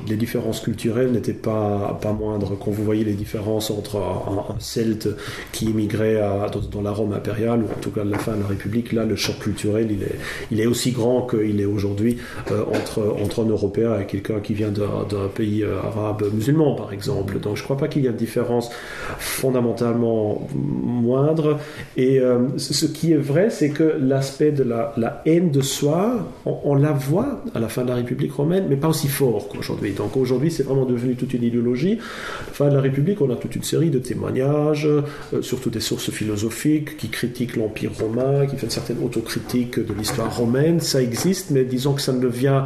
[0.09, 2.57] les, différences culturelles n'étaient pas, pas moindres.
[2.59, 5.09] Quand vous voyez les différences entre un, celte
[5.53, 8.41] qui immigrait à, dans, la Rome impériale, ou en tout cas à la fin de
[8.41, 10.19] la République, là, le choc culturel, il est,
[10.51, 12.19] il est aussi grand qu'il est aujourd'hui
[12.51, 16.93] euh, entre, entre un Européen et quelqu'un qui vient d'un pays euh, arabe musulman, par
[16.93, 17.39] exemple.
[17.41, 18.71] Donc je ne crois pas qu'il y ait une différence
[19.19, 21.59] fondamentalement moindre.
[21.97, 26.75] Et euh, ce qui est vrai, c'est que l'aspect de la, haine de soi, on,
[26.75, 29.93] la voit à la fin de la République romaine, mais pas aussi fort qu'aujourd'hui.
[29.93, 31.99] Donc aujourd'hui, c'est vraiment devenu toute une idéologie.
[31.99, 35.03] À la fin de la République, on a toute une série de témoignages, euh,
[35.43, 40.35] surtout des sources philosophiques, qui critiquent l'Empire romain, qui font une certaine autocritique de l'histoire
[40.37, 40.81] romaine.
[40.81, 42.63] Ça existe, mais disons que ça ne devient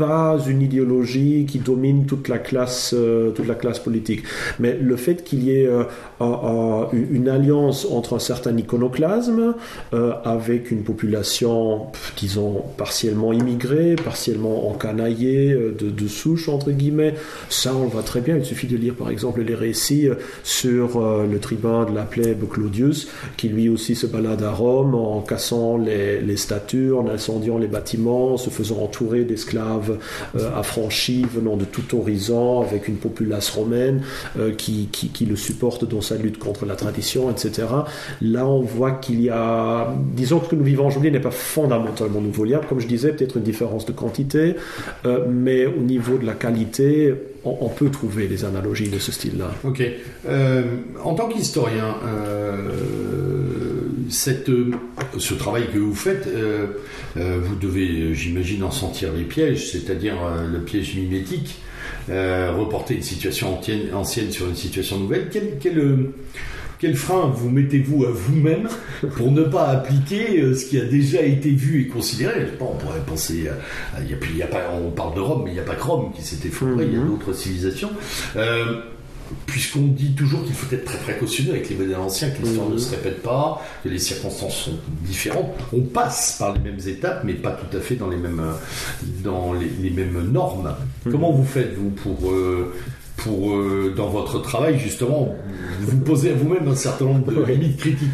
[0.00, 4.22] pas une idéologie qui domine toute la classe, euh, toute la classe politique.
[4.58, 9.54] Mais le fait qu'il y ait euh, une alliance entre un certain iconoclasme
[9.92, 17.14] euh, avec une population, disons, partiellement immigrée, partiellement encanaillée, de, de souche, entre guillemets,
[17.50, 18.38] ça on le voit très bien.
[18.38, 20.08] Il suffit de lire par exemple les récits
[20.42, 20.98] sur
[21.30, 25.76] le tribun de la plèbe Claudius, qui lui aussi se balade à Rome en cassant
[25.76, 29.89] les, les statues, en incendiant les bâtiments, se faisant entourer d'esclaves
[30.36, 34.02] euh, affranchi venant de tout horizon, avec une populace romaine
[34.38, 37.68] euh, qui, qui, le supporte dans sa lutte contre la tradition, etc.
[38.22, 41.30] Là, on voit qu'il y a, disons que ce que nous vivons aujourd'hui n'est pas
[41.30, 42.44] fondamentalement nouveau.
[42.54, 44.56] A, comme je disais, peut-être une différence de quantité,
[45.06, 49.50] euh, mais au niveau de la qualité, on, peut trouver des analogies de ce style-là.
[49.64, 49.82] Ok.
[51.02, 51.94] en tant qu'historien,
[54.08, 54.50] cette,
[55.18, 56.28] ce travail que vous faites,
[57.16, 61.56] euh, vous devez, j'imagine, en sentir les pièges, c'est-à-dire euh, le piège mimétique,
[62.08, 63.58] euh, reporter une situation
[63.92, 65.28] ancienne, sur une situation nouvelle.
[66.78, 68.68] Quel, frein vous mettez-vous à vous-même
[69.16, 72.46] pour ne pas appliquer ce qui a déjà été vu et considéré?
[72.58, 73.50] On pourrait penser,
[74.08, 76.22] y a, pas, on parle de Rome, mais il n'y a pas que Rome qui
[76.22, 77.10] s'est effondré, il y a mhm.
[77.10, 77.90] d'autres civilisations
[79.46, 82.78] puisqu'on dit toujours qu'il faut être très précautionneux avec les modèles anciens, que l'histoire ne
[82.78, 85.54] se répète pas, que les circonstances sont différentes.
[85.72, 88.42] On passe par les mêmes étapes, mais pas tout à fait dans les mêmes,
[89.22, 90.74] dans les, mêmes normes.
[91.04, 91.12] Mhm.
[91.12, 92.74] Comment vous faites, vous, pour euh,
[93.24, 95.34] pour, euh, dans votre travail, justement,
[95.80, 98.08] vous posez à vous-même un certain nombre de limites critiques.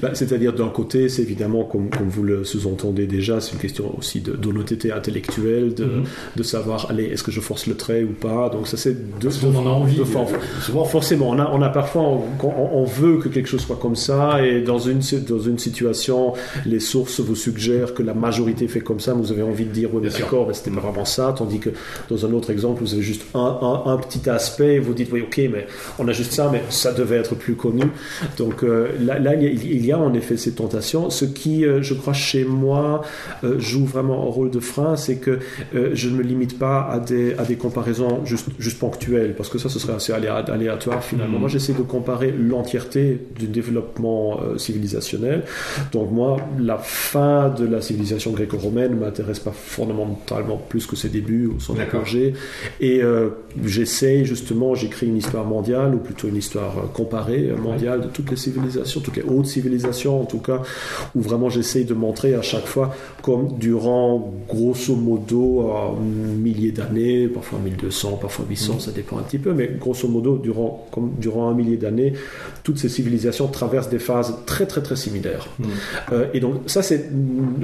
[0.00, 3.96] Bah, c'est-à-dire, d'un côté, c'est évidemment, comme, comme vous le sous-entendez déjà, c'est une question
[3.98, 6.04] aussi d'honnêteté intellectuelle, de, mhm.
[6.36, 8.48] de savoir, allez, est-ce que je force le trait ou pas?
[8.50, 9.96] Donc, ça, c'est deux Parce en a envie.
[9.96, 10.04] De,
[10.60, 10.84] souvent.
[10.84, 14.44] Forcément, on a, on a parfois, on, on, veut que quelque chose soit comme ça,
[14.44, 16.34] et dans une, dans une situation,
[16.66, 19.90] les sources vous suggèrent que la majorité fait comme ça, vous avez envie de dire,
[19.92, 21.70] oui, mais d'accord, c'était pas vraiment ça, tandis que
[22.08, 25.22] dans un autre exemple, vous avez juste un, un, un petit aspect vous dites, oui,
[25.22, 25.66] ok, mais
[25.98, 27.84] on a juste ça, mais ça devait être plus connu.
[28.38, 31.10] Donc euh, là, il y a en effet ces tentations.
[31.10, 33.02] Ce qui, euh, je crois, chez moi,
[33.44, 35.38] euh, joue vraiment un rôle de frein, c'est que
[35.72, 39.58] je ne me limite pas à des, à des comparaisons juste, juste ponctuelles, parce que
[39.58, 41.38] ça, ce serait assez aléatoire finalement.
[41.38, 41.40] Mm.
[41.40, 45.44] Moi, j'essaie de comparer l'entièreté du développement civilisationnel.
[45.92, 51.46] Donc moi, la fin de la civilisation gréco-romaine m'intéresse pas fondamentalement plus que ses débuts
[51.46, 52.34] ou son apogée.
[52.80, 53.02] Et
[53.64, 58.30] j'essaie juste justement j'écris une histoire mondiale, ou plutôt une histoire comparée mondiale de toutes
[58.30, 60.62] les civilisations, toutes les hautes civilisations en tout cas,
[61.14, 67.28] où vraiment j'essaye de montrer à chaque fois comme durant grosso modo un millier d'années,
[67.28, 71.48] parfois 1200, parfois 800, ça dépend un petit peu, mais grosso modo durant, comme, durant
[71.48, 72.14] un millier d'années,
[72.64, 75.48] toutes ces civilisations traversent des phases très très très similaires.
[76.12, 77.10] Euh, et donc ça c'est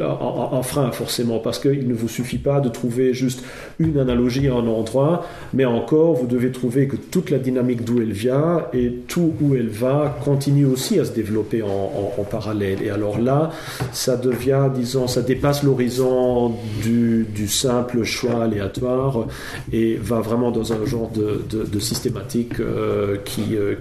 [0.00, 3.42] un, frein forcément, parce qu'il ne vous suffit pas de trouver juste
[3.80, 8.00] une analogie à un endroit, mais encore vous devez trouver que toute la dynamique d'où
[8.00, 12.82] elle vient et tout où elle va continue aussi à se développer en, parallèle.
[12.82, 13.50] Et alors là,
[13.92, 19.26] ça devient, disons, ça dépasse l'horizon du, simple choix aléatoire
[19.72, 23.74] et va vraiment dans un genre de, systématique euh, qui, euh,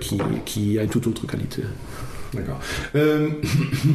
[0.46, 1.63] qui a une toute autre qualité.
[2.34, 2.60] D'accord.
[2.96, 3.30] Euh,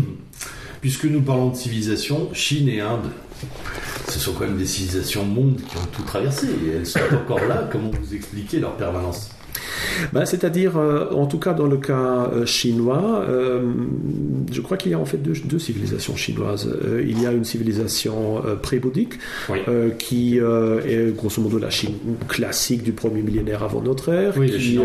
[0.81, 3.11] puisque nous parlons de civilisation, Chine et Inde,
[4.13, 7.45] ce sont quand même des civilisations mondes qui ont tout traversé et elles sont encore
[7.47, 7.69] là.
[7.73, 9.31] Comment vous expliquez leur permanence?
[10.13, 13.63] Ben, C'est-à-dire, euh, en tout cas dans le cas euh, chinois, euh,
[14.51, 16.69] je crois qu'il y a en fait deux, civilisations chinoises.
[17.05, 19.15] il y a une civilisation pré-bouddhique
[19.99, 21.95] qui est grosso modo la Chine
[22.29, 24.79] classique du premier millénaire avant notre ère, qui,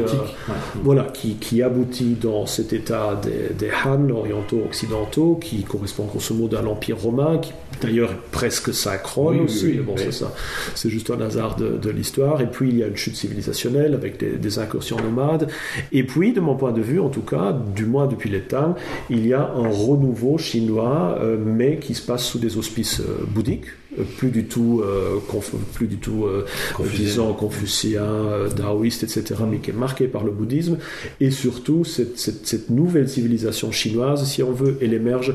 [0.84, 6.36] voilà, qui, qui, aboutit dans cet état des, des Han orientaux occidentaux, qui correspond grosso
[6.36, 9.74] modo à l'Empire romain, qui d'ailleurs presque synchrone aussi.
[9.74, 10.34] bon, c'est ça,
[10.76, 12.42] c'est juste un hasard de, l'histoire.
[12.42, 15.50] Et puis il y a une chute civilisationnelle avec des, des incursions nomades.
[15.92, 18.76] Et puis, de mon point de vue, en tout cas, du moins depuis les Tang,
[19.10, 23.26] il y a un renouveau chinois, euh, mais qui se passe sous des auspices euh,
[23.28, 23.68] bouddhiques
[24.04, 25.20] plus du tout, euh,
[25.74, 26.46] plus du tout euh,
[26.96, 30.78] disons confucien, euh, taoïste, etc., mais qui est marqué par le bouddhisme.
[31.20, 35.34] Et surtout, cette, cette, nouvelle civilisation chinoise, si on veut, elle émerge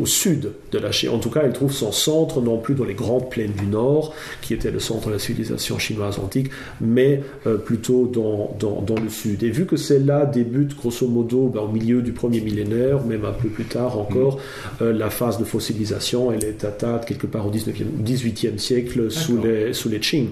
[0.00, 1.10] au sud de la Chine.
[1.10, 4.14] En tout cas, elle trouve son centre non plus dans les grandes plaines du nord,
[4.42, 7.20] qui était le centre de la civilisation chinoise antique, mais
[7.64, 9.42] plutôt dans, dans, dans, le sud.
[9.42, 13.32] Et vu que celle-là débute grosso modo ben, au milieu du premier millénaire, même un
[13.32, 14.38] peu plus tard encore,
[14.80, 14.90] mm.
[14.90, 19.72] la phase de fossilisation, elle est atteinte quelque part au 19 18e siècle sous les,
[19.72, 20.28] sous les Qing.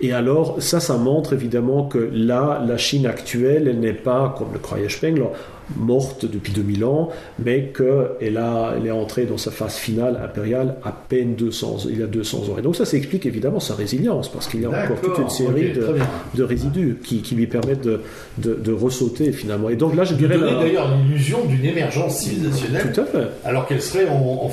[0.00, 4.52] Et alors, ça, ça montre évidemment que là, la Chine actuelle, elle n'est pas, comme
[4.52, 5.28] le croyait Spengler,
[5.76, 8.40] morte depuis 2000 ans, mais qu'elle
[8.76, 12.38] elle est entrée dans sa phase finale impériale à peine 200, il y a 200
[12.50, 12.58] ans.
[12.58, 15.72] Et donc ça s'explique évidemment sa résilience, parce qu'il y a encore toute une série
[16.34, 18.00] de, résidus qui, qui, lui permettent de,
[18.38, 19.68] de, ressauter finalement.
[19.68, 20.38] Et donc là, je dirais...
[20.38, 23.28] d'ailleurs l'illusion d'une émergence civilisationnelle, Tout à fait.
[23.44, 24.50] alors qu'elle serait en,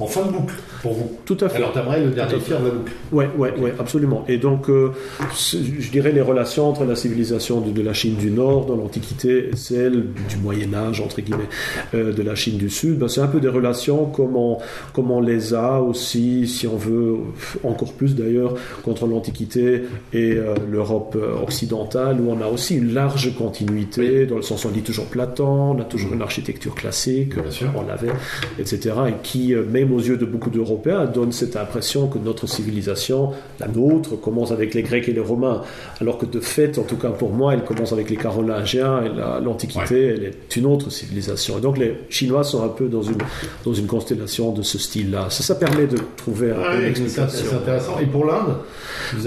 [0.00, 1.12] en, fin de boucle pour vous.
[1.24, 1.58] Tout à fait.
[1.58, 2.92] Alors t'aimerais le dernier tiers de la boucle.
[3.12, 4.24] Oui, ouais, ouais, absolument.
[4.28, 4.92] Et donc, euh,
[5.34, 9.50] je dirais les relations entre la civilisation de, de la Chine du Nord dans l'Antiquité
[9.52, 11.48] et celle du Moyen Âge, entre guillemets,
[11.94, 14.58] euh, de la Chine du Sud, ben, c'est un peu des relations comme on,
[14.92, 17.16] comme on, les a aussi, si on veut,
[17.64, 22.92] encore plus d'ailleurs, contre l'Antiquité et euh, l'Europe euh, occidentale, où on a aussi une
[22.92, 26.74] large continuité, dans le sens où on lit toujours Platon, on a toujours une architecture
[26.74, 27.32] classique,
[27.74, 28.12] on l'avait,
[28.58, 33.32] etc., et qui, même aux yeux de beaucoup d'Européens, donne cette impression que notre civilisation,
[33.60, 35.62] la nôtre, commence avec les Grecs et les Romains,
[36.00, 39.08] alors que de fait, en tout cas pour moi, elle commence avec les Carolingiens et
[39.42, 41.58] l'Antiquité, est une autre civilisation.
[41.58, 43.18] Et donc les Chinois sont un peu dans une,
[43.64, 45.28] dans une constellation de ce style-là.
[45.30, 47.28] Ça, ça permet de trouver un peu explication.
[47.28, 47.98] C'est intéressant.
[48.00, 48.56] Et pour l'Inde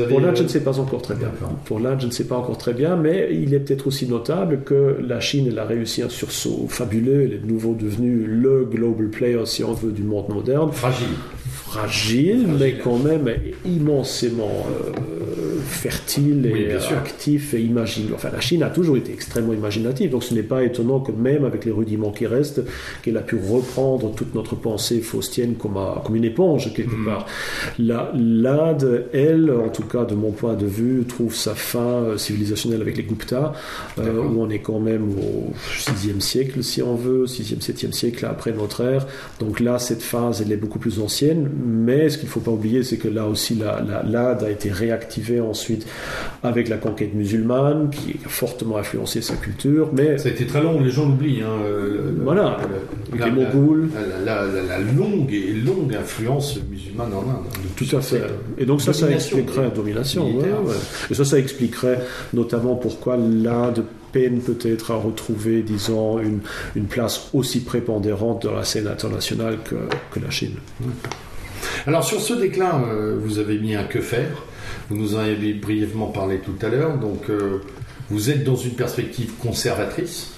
[0.10, 1.32] Pour l'Inde, je ne sais pas encore très bien.
[1.66, 4.62] Pour l'Inde, je ne sais pas encore très bien, mais il est peut-être aussi notable
[4.64, 7.24] que la Chine elle a réussi un sursaut fabuleux.
[7.24, 10.72] Elle est de nouveau devenue le global player, si on veut, du monde moderne.
[10.72, 11.08] Fragile
[11.70, 13.30] fragile, mais quand même
[13.64, 18.16] immensément euh, fertile et actif et imaginatif.
[18.16, 21.46] Enfin, la Chine a toujours été extrêmement imaginative, donc ce n'est pas étonnant que même
[21.46, 22.64] avec les rudiments qui restent,
[23.04, 27.06] qu'elle a pu reprendre toute notre pensée faustienne comme, comme une éponge quelque hmm.
[27.06, 27.26] part.
[27.78, 32.82] L'Inde, elle, en tout cas de mon point de vue, trouve sa fin euh, civilisationnelle
[32.82, 33.54] avec les Gupta,
[34.00, 38.26] euh, où on est quand même au 6e siècle, si on veut, 6e, 7e siècle
[38.26, 39.06] après notre ère.
[39.40, 42.52] Donc là, cette phase, elle est beaucoup plus ancienne, mais ce qu'il ne faut pas
[42.52, 45.86] oublier, c'est que là aussi, l'Inde a été réactivée ensuite
[46.44, 49.90] avec la conquête musulmane, qui a fortement influencé sa culture.
[49.94, 51.42] Mais ça a été très long, les gens l'oublient.
[51.42, 51.58] Hein,
[52.24, 52.58] voilà,
[53.14, 53.90] les Mongols.
[54.26, 57.28] La, longue et longue influence musulmane en Inde.
[57.30, 58.24] Hein, Tout à fait.
[58.58, 60.28] Et donc ça, ça expliquerait la domination.
[61.10, 62.00] Et ça, ça expliquerait
[62.34, 66.40] notamment pourquoi l'Inde peine peut-être à retrouver, disons, une,
[66.76, 69.76] une, place aussi prépondérante dans la scène internationale que,
[70.12, 70.56] que la Chine.
[71.88, 74.44] Alors sur ce déclin, euh, vous avez mis un que faire.
[74.90, 76.98] Vous nous en avez brièvement parlé tout à l'heure.
[76.98, 77.62] Donc euh,
[78.10, 80.32] vous êtes dans une perspective conservatrice.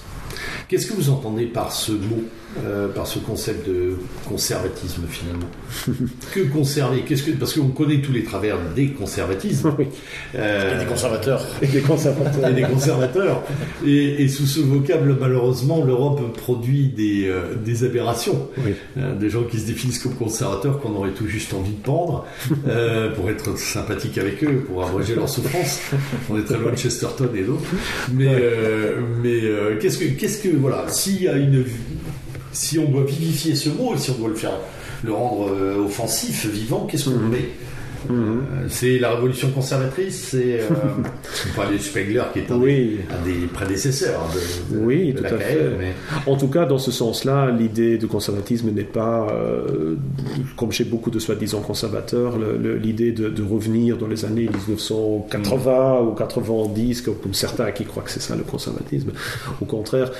[0.68, 2.22] Qu'est-ce que vous entendez par ce mot,
[2.66, 3.96] euh, par ce concept de
[4.28, 5.48] conservatisme finalement.
[6.34, 7.00] Que conserver?
[7.00, 9.74] Qu'est-ce que parce qu'on connaît tous les travers des conservatismes,
[10.34, 13.42] euh, et des conservateurs, et des conservateurs, et des conservateurs.
[13.86, 18.48] Et, sous ce vocable, malheureusement, l'Europe produit des, euh, des aberrations,
[18.96, 22.26] des gens qui se définissent comme conservateurs qu'on aurait tout juste envie de pendre
[23.16, 25.80] pour être sympathique avec eux, pour abréger leur souffrance.
[26.30, 27.64] On est très loin de Chesterton et d'autres.
[28.12, 28.42] Mais
[29.22, 29.40] mais
[29.80, 31.64] qu'est-ce que qu'est-ce que voilà, s'il y a une,
[32.52, 34.58] si on doit vivifier ce mot, et si on doit le faire,
[35.02, 37.36] le rendre euh, offensif, vivant, qu'est-ce qu'on mhm.
[38.10, 40.68] Euh, c'est la révolution conservatrice, c'est euh,
[41.70, 45.60] les Spengler qui est un, des, prédécesseurs de, oui, tout à fait.
[46.26, 49.96] En tout cas, dans ce sens-là, l'idée de conservatisme n'est pas, euh,
[50.56, 57.02] comme chez beaucoup de soi-disant conservateurs, l'idée de, revenir dans les années 1980 ou 90,
[57.02, 59.10] comme, certains qui croient que c'est ça le conservatisme.
[59.60, 60.10] Au contraire,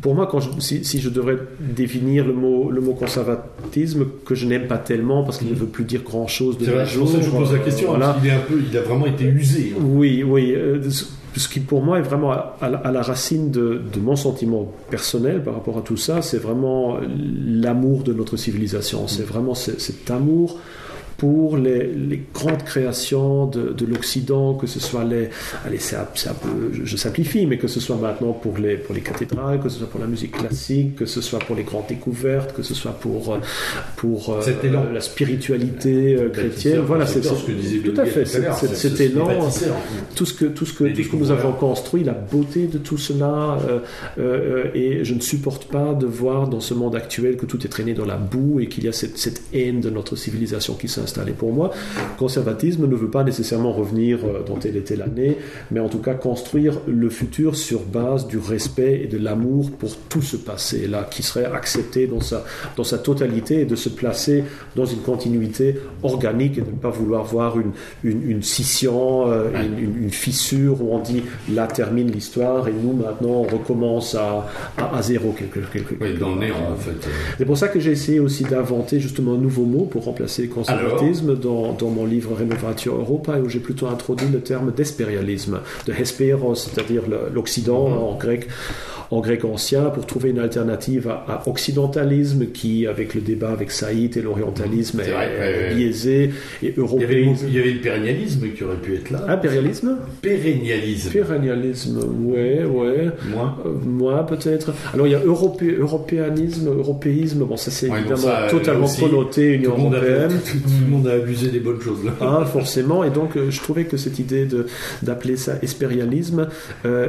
[0.00, 4.66] pour moi, quand si, je devrais définir le mot, le mot conservatisme, que je n'aime
[4.66, 7.58] pas tellement parce qu'il ne veut plus dire grand-chose de la chose je pose la
[7.58, 9.74] question, est un peu, il a vraiment été usé.
[9.76, 9.82] Hein.
[9.82, 10.52] Oui, oui.
[10.54, 10.80] Euh,
[11.36, 15.78] ce qui pour moi est vraiment à, la, racine de, mon sentiment personnel par rapport
[15.78, 16.98] à tout ça, c'est vraiment
[17.46, 19.06] l'amour de notre civilisation.
[19.06, 20.58] C'est vraiment cet amour
[21.20, 25.28] pour les, grandes créations de, l'Occident, que ce soit les,
[25.66, 29.02] allez, c'est un, peu, je, simplifie, mais que ce soit maintenant pour les, pour les
[29.02, 32.54] cathédrales, que ce soit pour la musique classique, que ce soit pour les grandes découvertes,
[32.54, 33.38] que ce soit pour,
[33.96, 36.80] pour euh, la spiritualité euh, chrétienne.
[36.86, 38.24] Voilà, c'est ce que disait tout à fait.
[38.24, 39.28] Cet élan,
[40.14, 42.78] tout ce que, tout ce que, tout ce que nous avons construit, la beauté de
[42.78, 43.58] tout cela,
[44.18, 47.68] euh, et je ne supporte pas de voir dans ce monde actuel que tout est
[47.68, 50.88] traîné dans la boue et qu'il y a cette, cette haine de notre civilisation qui
[50.88, 51.70] s'installe et pour moi,
[52.18, 55.36] conservatisme ne veut pas nécessairement revenir euh, dans telle et telle année,
[55.70, 59.96] mais en tout cas construire le futur sur base du respect et de l'amour pour
[60.08, 62.44] tout ce passé-là, qui serait accepté dans sa,
[62.76, 64.44] dans sa totalité et de se placer
[64.76, 67.72] dans une continuité organique et de ne pas vouloir voir une,
[68.04, 73.42] une, scission, euh, une, fissure où on dit là termine l'histoire et nous maintenant on
[73.42, 74.46] recommence à,
[74.76, 77.08] à, zéro quelque, quelque, oui, dans le néant en fait.
[77.38, 80.99] C'est pour ça que j'ai essayé aussi d'inventer justement un nouveau mot pour remplacer conservatisme
[81.40, 86.54] dans, dans, mon livre Renovatio Europa, où j'ai plutôt introduit le terme d'espérialisme, de hesperos,
[86.54, 88.48] c'est-à-dire l'Occident en grec
[89.10, 94.16] en grec ancien pour trouver une alternative à, occidentalisme qui, avec le débat avec Saïd
[94.16, 96.30] et l'orientalisme, est, biaisé
[96.62, 97.34] et européen.
[97.46, 99.24] Il y avait, le pérennialisme qui aurait pu être là.
[99.28, 101.10] Impérialisme Pérennialisme.
[101.10, 103.08] Pérennialisme, ouais, ouais.
[103.32, 104.72] Moi euh, Moi, peut-être.
[104.94, 107.44] Alors, il y a europé, européanisme, européisme.
[107.44, 110.40] Bon, ça, c'est évidemment euh, totalement connoté Union européenne.
[110.44, 112.12] tout, le monde a abusé des bonnes choses là.
[112.20, 113.02] Ah, forcément.
[113.02, 114.46] Et donc, euh, je trouvais que cette idée
[115.02, 116.48] d'appeler ça espérialisme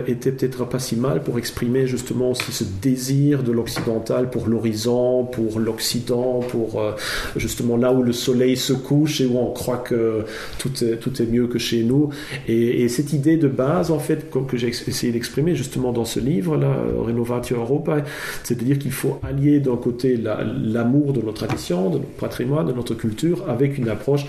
[0.08, 5.26] était peut-être pas si mal pour exprimer justement aussi ce désir de l'occidental pour l'horizon,
[5.26, 6.94] pour l'Occident, pour euh,
[7.36, 10.26] justement là où le soleil se couche et où on croit que
[10.58, 12.10] tout est, tout est mieux que chez nous.
[12.48, 16.74] Et, cette idée de base, en fait, que j'ai essayé d'exprimer justement dans ce livre-là,
[16.98, 17.98] Renovatio Europa,
[18.44, 22.68] c'est de dire qu'il faut allier d'un côté l'amour de notre tradition, de notre patrimoine,
[22.68, 24.26] de notre culture, avec une approche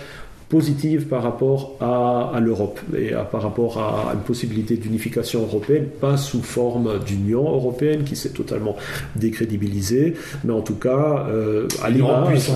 [0.52, 6.18] positive par rapport à, l'Europe et à, par rapport à une possibilité d'unification européenne, pas
[6.18, 8.76] sous forme d'Union européenne qui s'est totalement
[9.16, 10.12] décrédibilisée,
[10.44, 12.50] mais en tout cas euh, à l'image.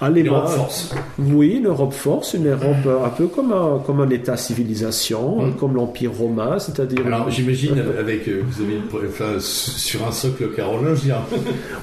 [0.00, 0.94] À l'Europe force.
[1.18, 5.56] Oui, l'Europe force, une Europe un peu comme un, comme un État-civilisation, mm.
[5.56, 7.06] comme l'Empire romain, c'est-à-dire.
[7.06, 8.78] Alors j'imagine avec euh, vous avez
[9.08, 11.18] enfin, sur un socle carolingien.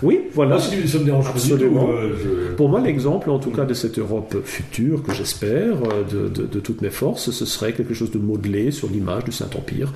[0.01, 0.57] oui, voilà.
[0.57, 1.89] Moi, ça me dérange Absolument.
[1.91, 6.59] Euh, Pour moi, l'exemple, en tout cas, de cette Europe future que j'espère euh, de,
[6.59, 9.93] toutes mes forces, ce serait quelque chose de modelé sur l'image du Saint-Empire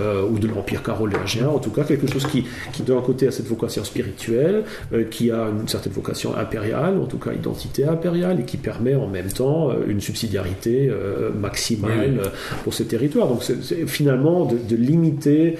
[0.00, 3.30] euh, ou de l'Empire carolingien, en tout cas quelque chose qui, qui d'un côté a
[3.30, 8.40] cette vocation spirituelle, euh, qui a une certaine vocation impériale, en tout cas identité impériale,
[8.40, 10.90] et qui permet en même temps une subsidiarité
[11.38, 12.20] maximale
[12.64, 13.28] pour ces territoires.
[13.28, 15.56] Donc c'est finalement de, limiter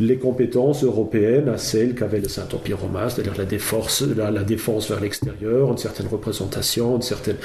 [0.00, 5.00] les compétences européennes à celles qu'avait le Saint-Empire romain, c'est-à-dire la défense, la, défense vers
[5.00, 7.36] l'extérieur, une certaine représentation, une certaine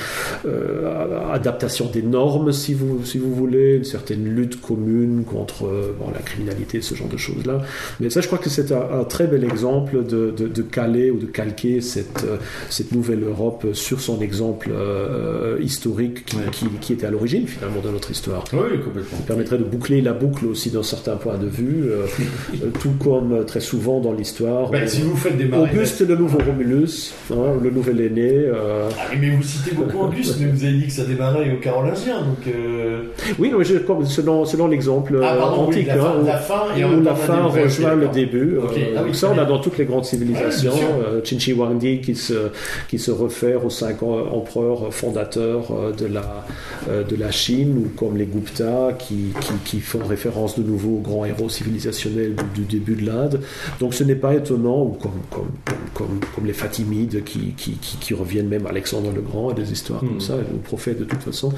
[1.32, 6.12] adaptation des normes, si vous, si vous voulez, une certaine lutte commune contre euh, bon,
[6.14, 7.62] la criminalité, ce genre de choses-là.
[8.00, 11.26] Mais ça, je crois que c'est un, très bel exemple de, de, caler ou de
[11.26, 12.38] calquer cette, euh,
[12.70, 17.90] cette nouvelle Europe sur son exemple euh, historique qui, qui, était à l'origine, finalement, de
[17.90, 18.44] notre histoire.
[18.54, 19.18] Oui, complètement.
[19.18, 21.86] Ça permettrait de boucler la boucle aussi d'un certain point de vue,
[22.80, 24.70] tout comme très souvent dans l'histoire.
[24.70, 28.46] Ben, si vous faites des Auguste, le nouveau Romulus, hein, le nouvel aîné.
[28.52, 31.42] Ah, mais vous citez beaucoup Auguste, mais vous avez dit que ça démarre jeter un
[31.42, 32.22] œil au carolingien.
[32.22, 33.04] Donc, euh...
[33.40, 37.96] Oui, je, selon, selon l'exemple ah, antique, la, fin, la fin, où la fin rejoint
[37.96, 38.58] le début.
[38.58, 38.94] Okay.
[38.96, 40.72] Ah, oui, ça, on a dans toutes les grandes civilisations.
[40.72, 42.50] Ouais, Chinchi Wangdi qui se,
[42.88, 46.46] qui se réfère aux cinq empereurs fondateurs de la,
[46.88, 51.02] de la Chine, ou comme les Gupta qui, qui, qui font référence de nouveau aux
[51.02, 53.42] grands héros civilisationnels du, du début de l'Inde.
[53.80, 55.52] Donc ce n'est pas étonnant, ou comme, comme,
[55.94, 59.72] comme, comme les Fatimides qui, qui, qui, reviennent même à Alexandre le Grand, et des
[59.72, 60.22] histoires comme hmm.
[60.22, 61.52] ça, et aux prophètes de toute façon.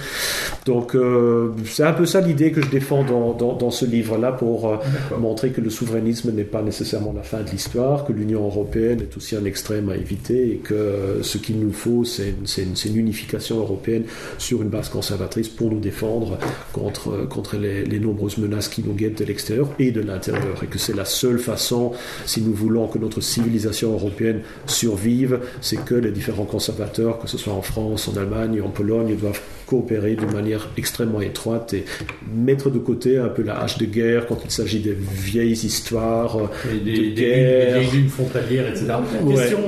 [0.66, 4.32] Donc euh, c'est un peu ça l'idée que je défends dans, dans, dans ce livre-là
[4.32, 4.78] pour euh,
[5.20, 9.16] montrer que le souverainisme n'est pas nécessairement la fin de l'histoire, que l'Union européenne est
[9.18, 12.98] aussi un extrême à éviter et que ce qu'il nous faut, c'est une, une, une,
[12.98, 14.04] unification européenne
[14.38, 16.38] sur une base conservatrice pour nous défendre
[16.72, 20.68] contre, contre les, les nombreuses menaces qui nous guettent de l'extérieur et de l'intérieur, et
[20.68, 21.92] que c'est la seule façon,
[22.26, 27.38] si nous voulons que notre civilisation européenne survive, c'est que les différents conservateurs, que ce
[27.38, 29.33] soit en France, en Allemagne, en Pologne, doivent
[29.66, 31.86] coopérer d'une manière extrêmement étroite et
[32.34, 36.38] mettre de côté un peu la hache de guerre quand il s'agit des vieilles histoires
[36.72, 37.80] et des, de guerre.
[37.80, 38.86] Des, lunes frontalières, etc.
[39.24, 39.36] Ouais.
[39.36, 39.60] Question.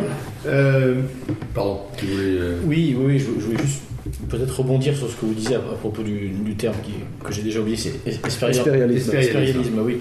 [0.48, 0.96] Euh,
[1.54, 1.80] pardon.
[1.98, 2.60] Tu voulais, euh...
[2.66, 3.82] Oui, oui, je, je voulais juste
[4.30, 6.92] peut-être rebondir sur ce que vous disiez à, propos du, du terme qui,
[7.24, 7.94] que j'ai déjà oublié, c'est
[9.84, 10.00] oui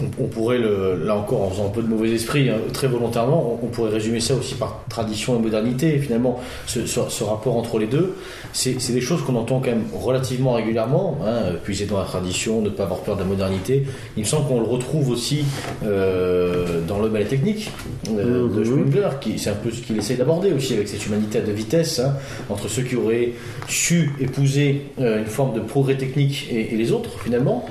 [0.00, 3.58] on, pourrait, le, là encore, en faisant un peu de mauvais esprit, hein, très volontairement,
[3.62, 5.94] on, pourrait résumer ça aussi par tradition et modernité.
[5.94, 8.14] Et finalement, ce, ce, rapport entre les deux,
[8.52, 12.70] c'est des choses qu'on entend quand même relativement régulièrement, hein, puiser dans la tradition, ne
[12.70, 13.84] pas avoir peur de la modernité.
[14.16, 15.44] Il me semble qu'on le retrouve aussi
[15.84, 17.70] euh, dans le ballet technique
[18.10, 18.64] euh, de mhm.
[18.64, 21.52] Spengler, qui c'est un peu ce qu'il essaie d'aborder aussi avec cette humanité à deux
[21.52, 22.14] vitesses, hein,
[22.48, 23.32] entre ceux qui auraient
[23.68, 27.66] su épouser euh, une forme de progrès technique et, et les autres, finalement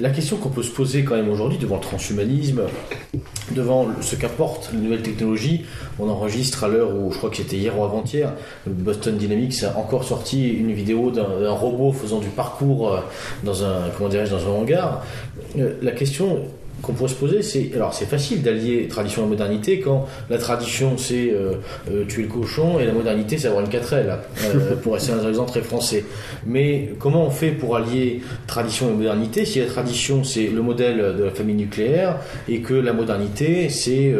[0.00, 2.62] la question qu'on peut se poser quand même aujourd'hui devant le transhumanisme,
[3.52, 5.64] devant ce qu'apportent les nouvelles technologies,
[5.98, 8.32] on enregistre à l'heure où je crois que c'était hier ou avant-hier,
[8.66, 13.00] Boston Dynamics a encore sorti une vidéo d'un robot faisant du parcours euh,
[13.44, 15.04] dans un comment dans un hangar.
[15.58, 16.44] Euh, la question
[16.82, 20.96] qu'on pourrait se poser, c'est alors c'est facile d'allier tradition et modernité quand la tradition
[20.96, 21.54] c'est euh,
[21.90, 25.28] euh, tuer le cochon et la modernité c'est avoir une 4L euh, pour essayer un
[25.28, 26.04] exemple très français.
[26.46, 30.98] Mais comment on fait pour allier tradition et modernité si la tradition c'est le modèle
[31.18, 32.16] de la famille nucléaire
[32.48, 34.14] et que la modernité c'est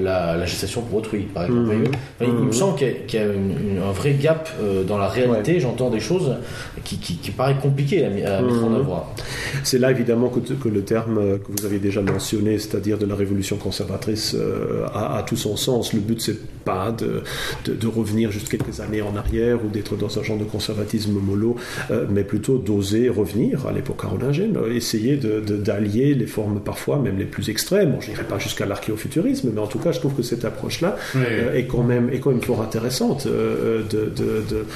[0.00, 1.74] la, la, gestation pour autrui par exemple.
[1.74, 1.84] Mmh.
[2.22, 2.52] Il, me mmh.
[2.52, 4.48] semble qu'il y a, un vrai gap
[4.86, 5.60] dans la réalité.
[5.60, 6.36] J'entends des choses
[6.84, 8.76] qui, qui, qui paraissent compliquées à, à mettre en mmh.
[8.76, 9.06] œuvre.
[9.64, 13.14] C'est là évidemment que, que le terme que vous avez déjà mentionné, c'est-à-dire de la
[13.14, 15.92] révolution conservatrice, euh, a, tout son sens.
[15.92, 17.22] Le but, c'est pas de,
[17.70, 21.56] de, revenir juste quelques années en arrière ou d'être dans un genre de conservatisme mollo,
[21.90, 27.24] euh, mais plutôt d'oser revenir à l'époque carolingienne, essayer d'allier les formes parfois même les
[27.24, 27.92] plus extrêmes.
[27.92, 30.96] Bon, je n'irai pas jusqu'à l'archéofuturisme, mais en tout cas, je trouve que cette approche-là
[31.16, 33.26] euh, est, quand même, est quand même fort intéressante.
[33.26, 34.66] de, de,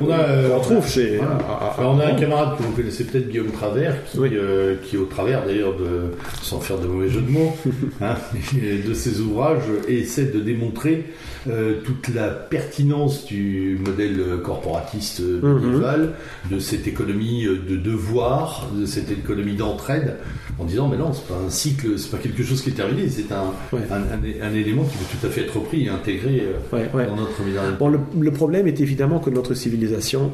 [0.00, 1.20] on, a, on trouve chez.
[1.78, 5.76] on a un camarade que vous connaissez peut-être, Guillaume Travers, qui, qui au travers d'ailleurs
[5.76, 7.56] de son faire de mauvais jeux de mots,
[8.00, 8.16] hein,
[8.86, 11.06] de ces ouvrages, essaie de démontrer
[11.48, 16.12] euh, toute la pertinence du modèle corporatiste médiéval,
[16.44, 16.56] mhm.
[16.56, 20.16] de cette économie de devoir, de cette économie d'entraide,
[20.58, 23.08] en disant mais non, c'est pas un cycle, c'est pas quelque chose qui est terminé,
[23.08, 27.06] c'est un, un, un, élément qui peut tout à fait être repris et intégré euh,
[27.06, 27.32] dans notre
[27.78, 30.32] Bon, le, le problème est évidemment que notre civilisation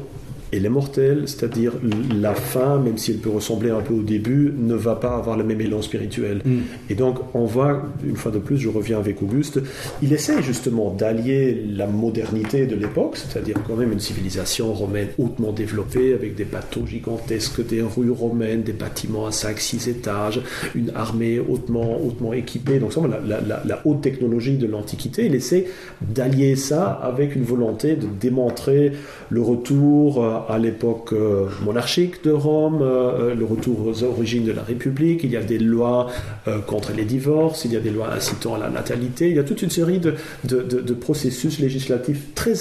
[0.51, 1.73] et les mortels, c'est-à-dire
[2.19, 5.37] la fin, même si elle peut ressembler un peu au début, ne va pas avoir
[5.37, 6.41] le même élan spirituel.
[6.43, 6.59] Mm.
[6.89, 9.59] Et donc, on voit, une fois de plus, je reviens avec Auguste,
[10.01, 15.51] il essaie justement d'allier la modernité de l'époque, c'est-à-dire quand même une civilisation romaine hautement
[15.51, 20.41] développée, avec des bateaux gigantesques, des rues romaines, des bâtiments à 5-6 étages,
[20.75, 25.35] une armée hautement, hautement équipée, donc ça, la, la, la haute technologie de l'Antiquité, il
[25.35, 25.67] essaie
[26.01, 28.93] d'allier ça avec une volonté de démontrer
[29.29, 34.63] le retour à l'époque euh, monarchique de Rome, euh, le retour aux origines de la
[34.63, 36.07] République, il y a des lois
[36.47, 39.39] euh, contre les divorces, il y a des lois incitant à la natalité, il y
[39.39, 42.53] a toute une série de, de, processus législatifs très,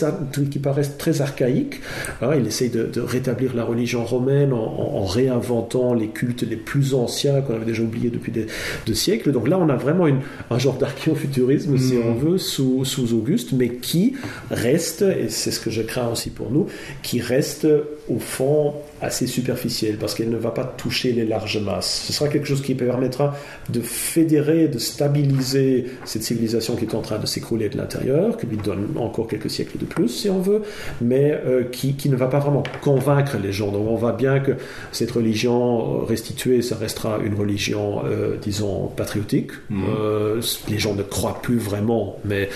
[0.51, 1.81] qui paraissent très archaïques.
[2.23, 7.41] Hein, il essaye de, rétablir la religion romaine en, réinventant les cultes les plus anciens
[7.41, 8.47] qu'on avait déjà oubliés depuis des,
[8.95, 9.33] siècles.
[9.33, 10.21] Donc là, on a vraiment une,
[10.51, 12.03] un genre d'archéofuturisme, si mm.
[12.07, 14.15] on veut, sous, sous Auguste, mais qui
[14.51, 16.67] reste, et c'est ce que je crains aussi pour nous,
[17.03, 17.68] qui reste
[18.09, 22.05] au fond assez superficielle parce qu'elle ne va pas toucher les larges masses.
[22.07, 23.35] Ce sera quelque chose qui permettra
[23.69, 28.47] de fédérer, de stabiliser cette civilisation qui est en train de s'écrouler de l'intérieur, qui
[28.47, 30.63] lui donne encore quelques siècles de plus si on veut,
[31.01, 33.71] mais euh, qui, qui, ne va pas vraiment convaincre les gens.
[33.71, 34.53] Donc on voit bien que
[34.93, 39.53] cette religion restituée, ça restera une religion, euh, disons, patriotique.
[39.71, 39.85] Mmh.
[39.99, 42.49] Euh, les gens ne croient plus vraiment, mais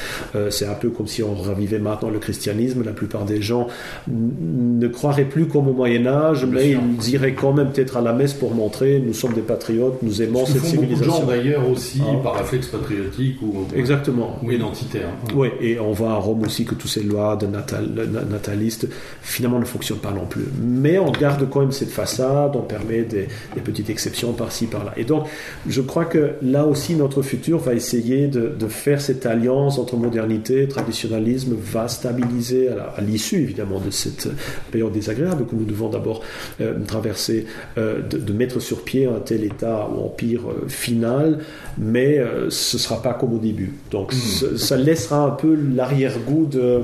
[0.51, 2.83] c'est un peu comme si on revivait maintenant le christianisme.
[2.85, 3.69] La plupart des gens
[4.09, 8.01] ne croiraient plus plus comme au Moyen Âge, mais ils iraient quand même peut-être à
[8.01, 11.13] la messe pour montrer nous sommes des patriotes, nous aimons cette civilisation.
[11.13, 12.17] gens d'ailleurs aussi ah.
[12.23, 14.39] par réflexe patriotique ou, Exactement.
[14.43, 15.09] ou identitaire.
[15.35, 17.89] Oui, et on voit à Rome aussi que toutes ces lois de natal,
[18.31, 18.89] natalistes
[19.21, 20.47] finalement ne fonctionnent pas non plus.
[20.63, 24.93] Mais on garde quand même cette façade, on permet des, des petites exceptions par-ci, par-là.
[24.97, 25.27] Et donc,
[25.67, 29.97] je crois que là aussi, notre futur va essayer de, de faire cette alliance entre
[29.97, 34.29] modernité et traditionnalisme, va stabiliser à l'issue évidemment de cette
[34.71, 36.22] période désagréable que nous devons d'abord
[36.61, 37.47] euh, traverser,
[37.79, 41.39] euh, de, mettre sur pied un tel État ou empire euh, final,
[41.79, 43.75] mais ce ne sera pas comme au début.
[43.91, 44.57] Donc hmm.
[44.57, 46.81] ça laissera un peu l'arrière-goût de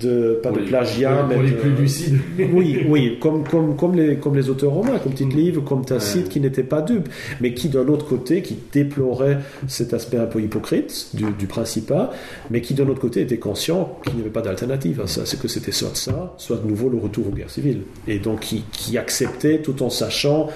[0.00, 2.18] de pas de plagiat, mais les plus lucides.
[2.52, 6.28] oui, oui, comme, comme, comme, les, comme les auteurs romains, comme Tite Livre, comme Tacite,
[6.28, 7.08] qui n'étaient pas dupes,
[7.40, 9.38] mais qui d'un autre côté, qui déploraient
[9.68, 12.10] cet aspect un peu hypocrite du, du Principat,
[12.50, 15.40] mais qui d'un autre côté étaient conscients qu'il n'y avait pas d'alternative à ça, c'est
[15.40, 18.64] que c'était soit ça, soit de nouveau le retour aux guerres civiles, et donc qui,
[18.72, 20.48] qui acceptaient tout en sachant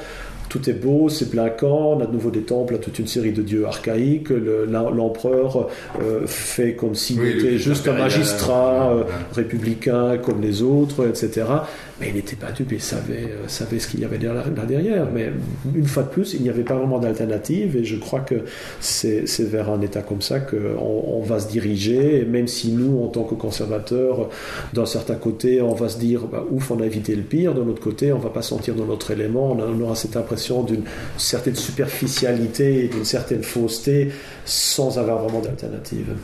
[0.49, 3.07] tout est beau, c'est plein camp, on a de nouveau des temples à toute une
[3.07, 5.69] série de dieux archaïques, l'empereur
[6.01, 9.03] euh, fait comme s'il était juste un magistrat euh,
[9.35, 11.45] républicain comme les autres, etc.
[12.01, 15.07] Mais il n'était pas dupe, il savait, euh, savait ce qu'il y avait là, derrière.
[15.13, 15.31] Mais
[15.75, 18.45] une fois de plus, il n'y avait pas vraiment d'alternative et je crois que
[18.81, 22.21] c'est vers un état comme ça qu'on on va se diriger.
[22.21, 24.29] Et même si nous, en tant que conservateurs,
[24.75, 27.67] d'un certain côté, on va se dire bah, ouf, on a évité le pire, d'un
[27.67, 30.85] autre côté, on va pas sentir dans notre élément, on aura cette impression d'une
[31.17, 34.13] certaine superficialité et d'une certaine fausseté
[34.45, 36.15] sans avoir vraiment d'alternative.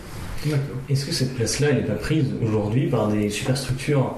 [0.90, 4.16] Est-ce que cette place-là, n'est pas prise aujourd'hui par des superstructures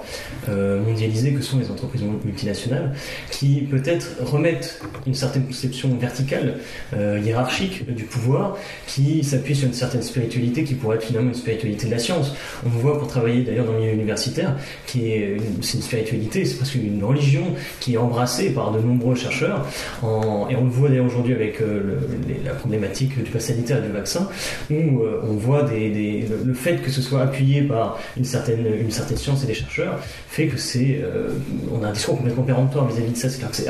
[0.48, 2.94] euh, mondialisées que sont les entreprises multinationales,
[3.30, 6.58] qui peut-être remettent une certaine conception verticale,
[6.94, 8.56] euh, hiérarchique du pouvoir,
[8.86, 12.34] qui s'appuie sur une certaine spiritualité qui pourrait être finalement une spiritualité de la science?
[12.64, 14.56] On voit pour travailler d'ailleurs dans le milieu universitaire,
[14.86, 18.80] qui est une, c'est une spiritualité, c'est presque une religion qui est embrassée par de
[18.80, 19.66] nombreux chercheurs,
[20.02, 21.98] et on le voit d'ailleurs aujourd'hui avec euh,
[22.44, 24.28] la problématique du pass sanitaire et du vaccin,
[24.70, 29.16] où on voit des le, fait que ce soit appuyé par une certaine, une certaine
[29.16, 29.98] science et des chercheurs
[30.28, 31.28] fait que c'est, euh,
[31.72, 33.28] on a un discours complètement péremptoire vis-à-vis de ça.
[33.28, 33.68] C'est,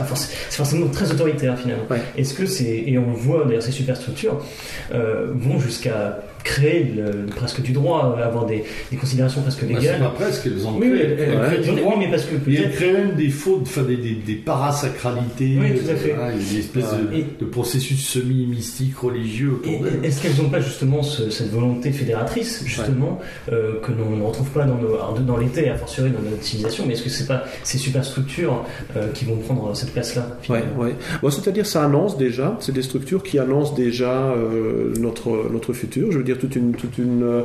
[0.51, 1.85] forcément très autoritaire finalement.
[2.17, 4.43] Est-ce que c'est, et on le voit d'ailleurs, ces superstructures
[4.93, 6.95] euh, vont jusqu'à créer
[7.35, 9.99] presque du droit, euh, avoir des, des considérations presque légales.
[9.99, 11.83] Bah, pas presque, elles ont oui, créé.
[11.85, 12.73] Oui, mais parce que peut-être.
[12.73, 15.57] créent même des fautes, enfin des, des, des, parasacralités.
[15.59, 16.15] Oui, tout à fait.
[16.37, 16.95] des espèces
[17.41, 19.61] de, processus semi-mystiques religieux.
[20.03, 23.21] Est-ce qu'elles n'ont pas justement cette volonté fédératrice, justement,
[23.51, 26.85] euh, que l'on ne retrouve pas dans, nos, dans l'été, a fortiori dans notre civilisation,
[26.87, 28.65] mais est-ce que c'est pas ces superstructures
[28.97, 30.95] euh, qui vont prendre cette place-là Oui, ouais.
[31.23, 34.35] Bon, c'est-à-dire ça annonce déjà, c'est des structures qui annoncent déjà
[34.99, 36.13] notre, notre futur.
[36.13, 37.43] Je veux dire, toute une, toute une euh,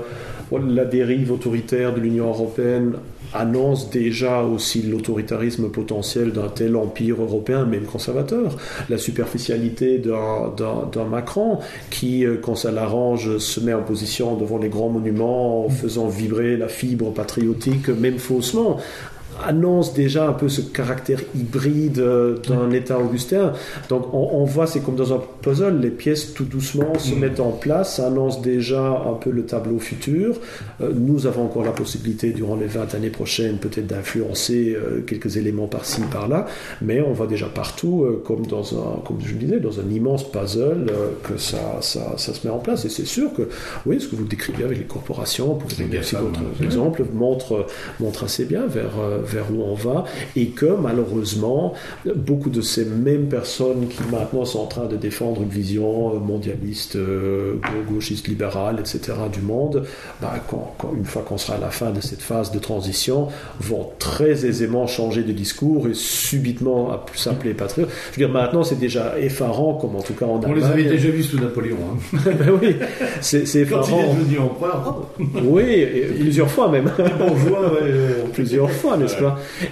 [0.57, 2.93] la dérive autoritaire de l'Union européenne
[3.33, 8.57] annonce déjà aussi l'autoritarisme potentiel d'un tel empire européen, même conservateur.
[8.89, 11.59] La superficialité d'un Macron
[11.89, 16.07] qui, euh, quand ça l'arrange, se met en position devant les grands monuments en faisant
[16.07, 18.77] vibrer la fibre patriotique, même faussement
[19.45, 23.53] annonce déjà un peu ce caractère hybride euh, d'un État augustin.
[23.89, 27.19] Donc on, voit, c'est comme dans un puzzle, les pièces tout doucement se mm.
[27.19, 30.35] mettent en place, ça annonce déjà un peu le tableau futur.
[30.81, 35.37] Euh, nous avons encore la possibilité, durant les 20 années prochaines, peut-être d'influencer euh, quelques
[35.37, 36.47] éléments par-ci, par-là,
[36.81, 40.91] mais on voit déjà partout, comme, dans un, comme je disais, dans un immense puzzle,
[41.23, 42.85] que ça, ça, ça, se met en place.
[42.85, 43.49] Et c'est sûr que,
[43.85, 47.67] oui, ce que vous décrivez avec les corporations, pour vous donner aussi d'autres exemples, montre,
[47.99, 48.91] montre assez bien vers
[49.29, 50.05] vers où on va,
[50.35, 51.73] et que malheureusement,
[52.15, 56.19] beaucoup de ces mêmes personnes qui maintenant sont en train de défendre une vision euh,
[56.19, 57.55] mondialiste, euh,
[57.89, 59.13] gauchiste, libérale, etc.
[59.31, 59.85] du monde,
[60.21, 63.27] bah, quand, une fois qu'on sera à la fin de cette phase de transition,
[63.59, 67.89] vont très aisément changer de discours et subitement s'appeler patriote.
[68.11, 70.85] Je veux dire, maintenant, c'est déjà effarant, comme en tout cas en On les avait
[70.85, 71.77] déjà vus sous Napoléon.
[71.93, 72.17] Hein.
[72.25, 72.75] ben oui,
[73.21, 73.83] c'est effarant.
[73.83, 75.07] Quand il est devenu empereur.
[75.43, 75.85] oui,
[76.19, 76.91] plusieurs fois même.
[78.33, 79.17] plusieurs fois, n'est-ce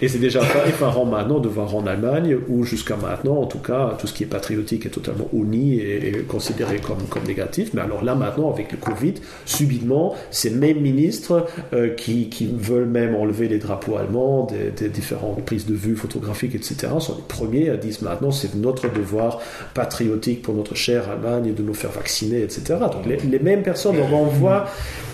[0.02, 3.60] et c'est déjà pas effarant maintenant de voir en Allemagne, où jusqu'à maintenant, en tout
[3.60, 7.72] cas, tout ce qui est patriotique est totalement honni et, considéré comme, comme négatif.
[7.74, 12.86] Mais alors là, maintenant, avec le Covid, subitement, ces mêmes ministres euh, qui, qui, veulent
[12.86, 17.70] même enlever les drapeaux allemands, des, différentes prises de vue photographiques, etc., sont les premiers
[17.70, 19.39] à dire maintenant, c'est notre devoir
[19.74, 22.80] patriotique pour notre chère Allemagne de nous faire vacciner, etc.
[22.80, 24.66] Donc les, mêmes personnes, on voit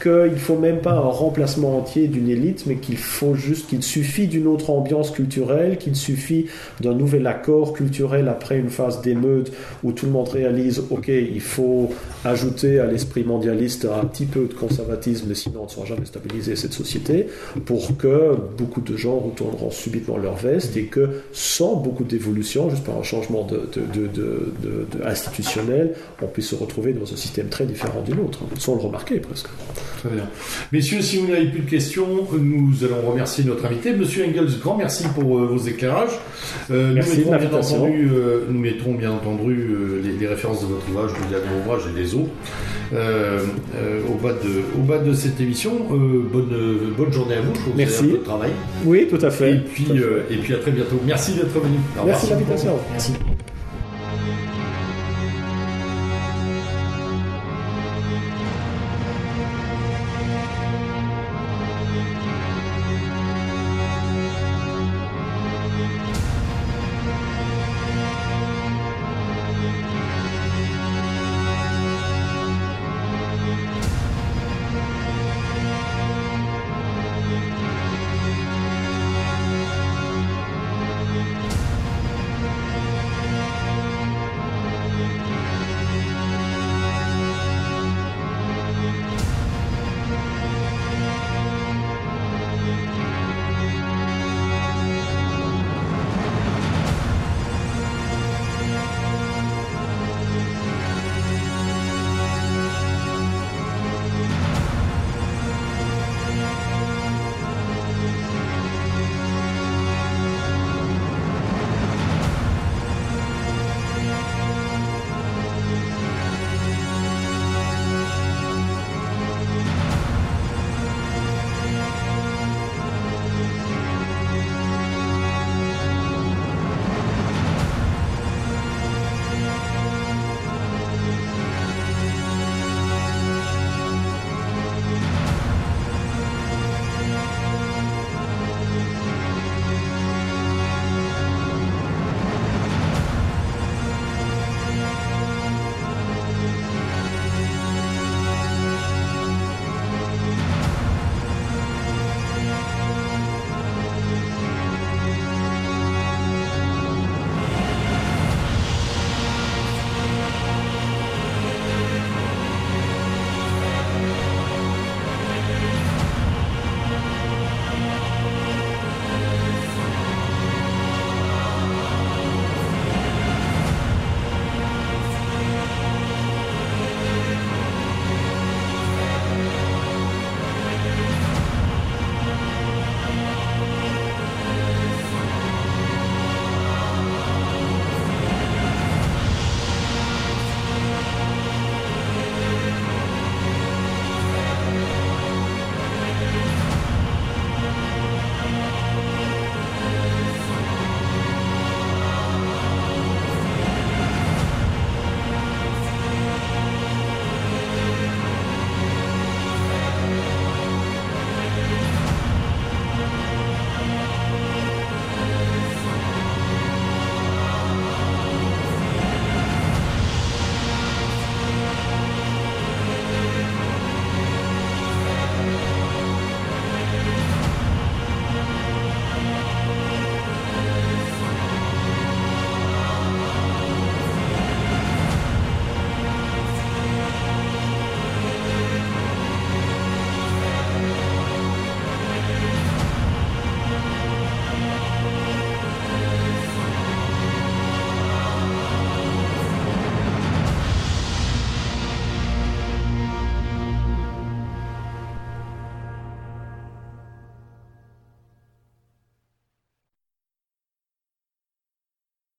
[0.02, 3.84] qu'il ne faut même pas un remplacement entier d'une élite, mais qu'il faut juste qu'il
[3.84, 6.48] suffit d'une autre ambiance culturelle, qu'il suffit
[6.82, 9.52] d'un nouvel accord culturel après une phase d'émeute
[9.84, 11.90] où tout le monde réalise, ok, il faut
[12.26, 16.56] ajouter à l'esprit mondialiste un petit peu de conservatisme, sinon on ne sera jamais stabilisé
[16.56, 17.28] cette société,
[17.66, 22.84] pour que beaucoup de gens retourneront subitement leur veste et que sans beaucoup d'évolution, juste
[22.84, 23.70] par un changement de,
[25.06, 29.20] institutionnel, on puisse se retrouver dans un système très différent du nôtre, sans le remarquer
[29.20, 29.48] presque.
[30.00, 30.28] Très bien.
[30.72, 33.94] Messieurs, si vous n'avez plus de questions, nous allons remercier notre invité.
[34.04, 36.20] Monsieur Engels, grand merci pour euh, vos éclairages.
[36.72, 39.68] Euh, merci nous, mettrons bien entendu, euh, nous mettrons bien entendu
[40.20, 42.32] les, références de votre ouvrage, de l'ouvrage et des autres
[42.92, 45.72] au, bas de, au bas de cette émission.
[45.90, 46.54] bonne,
[46.98, 47.54] bonne journée à vous.
[47.78, 48.08] merci.
[48.08, 48.52] Votre travail.
[48.86, 49.54] Oui, tout à fait.
[49.54, 49.88] Et puis,
[50.30, 51.00] et puis à très bientôt.
[51.06, 51.78] Merci d'être venu.
[52.06, 52.78] merci de l'invitation.
[52.92, 53.14] Merci.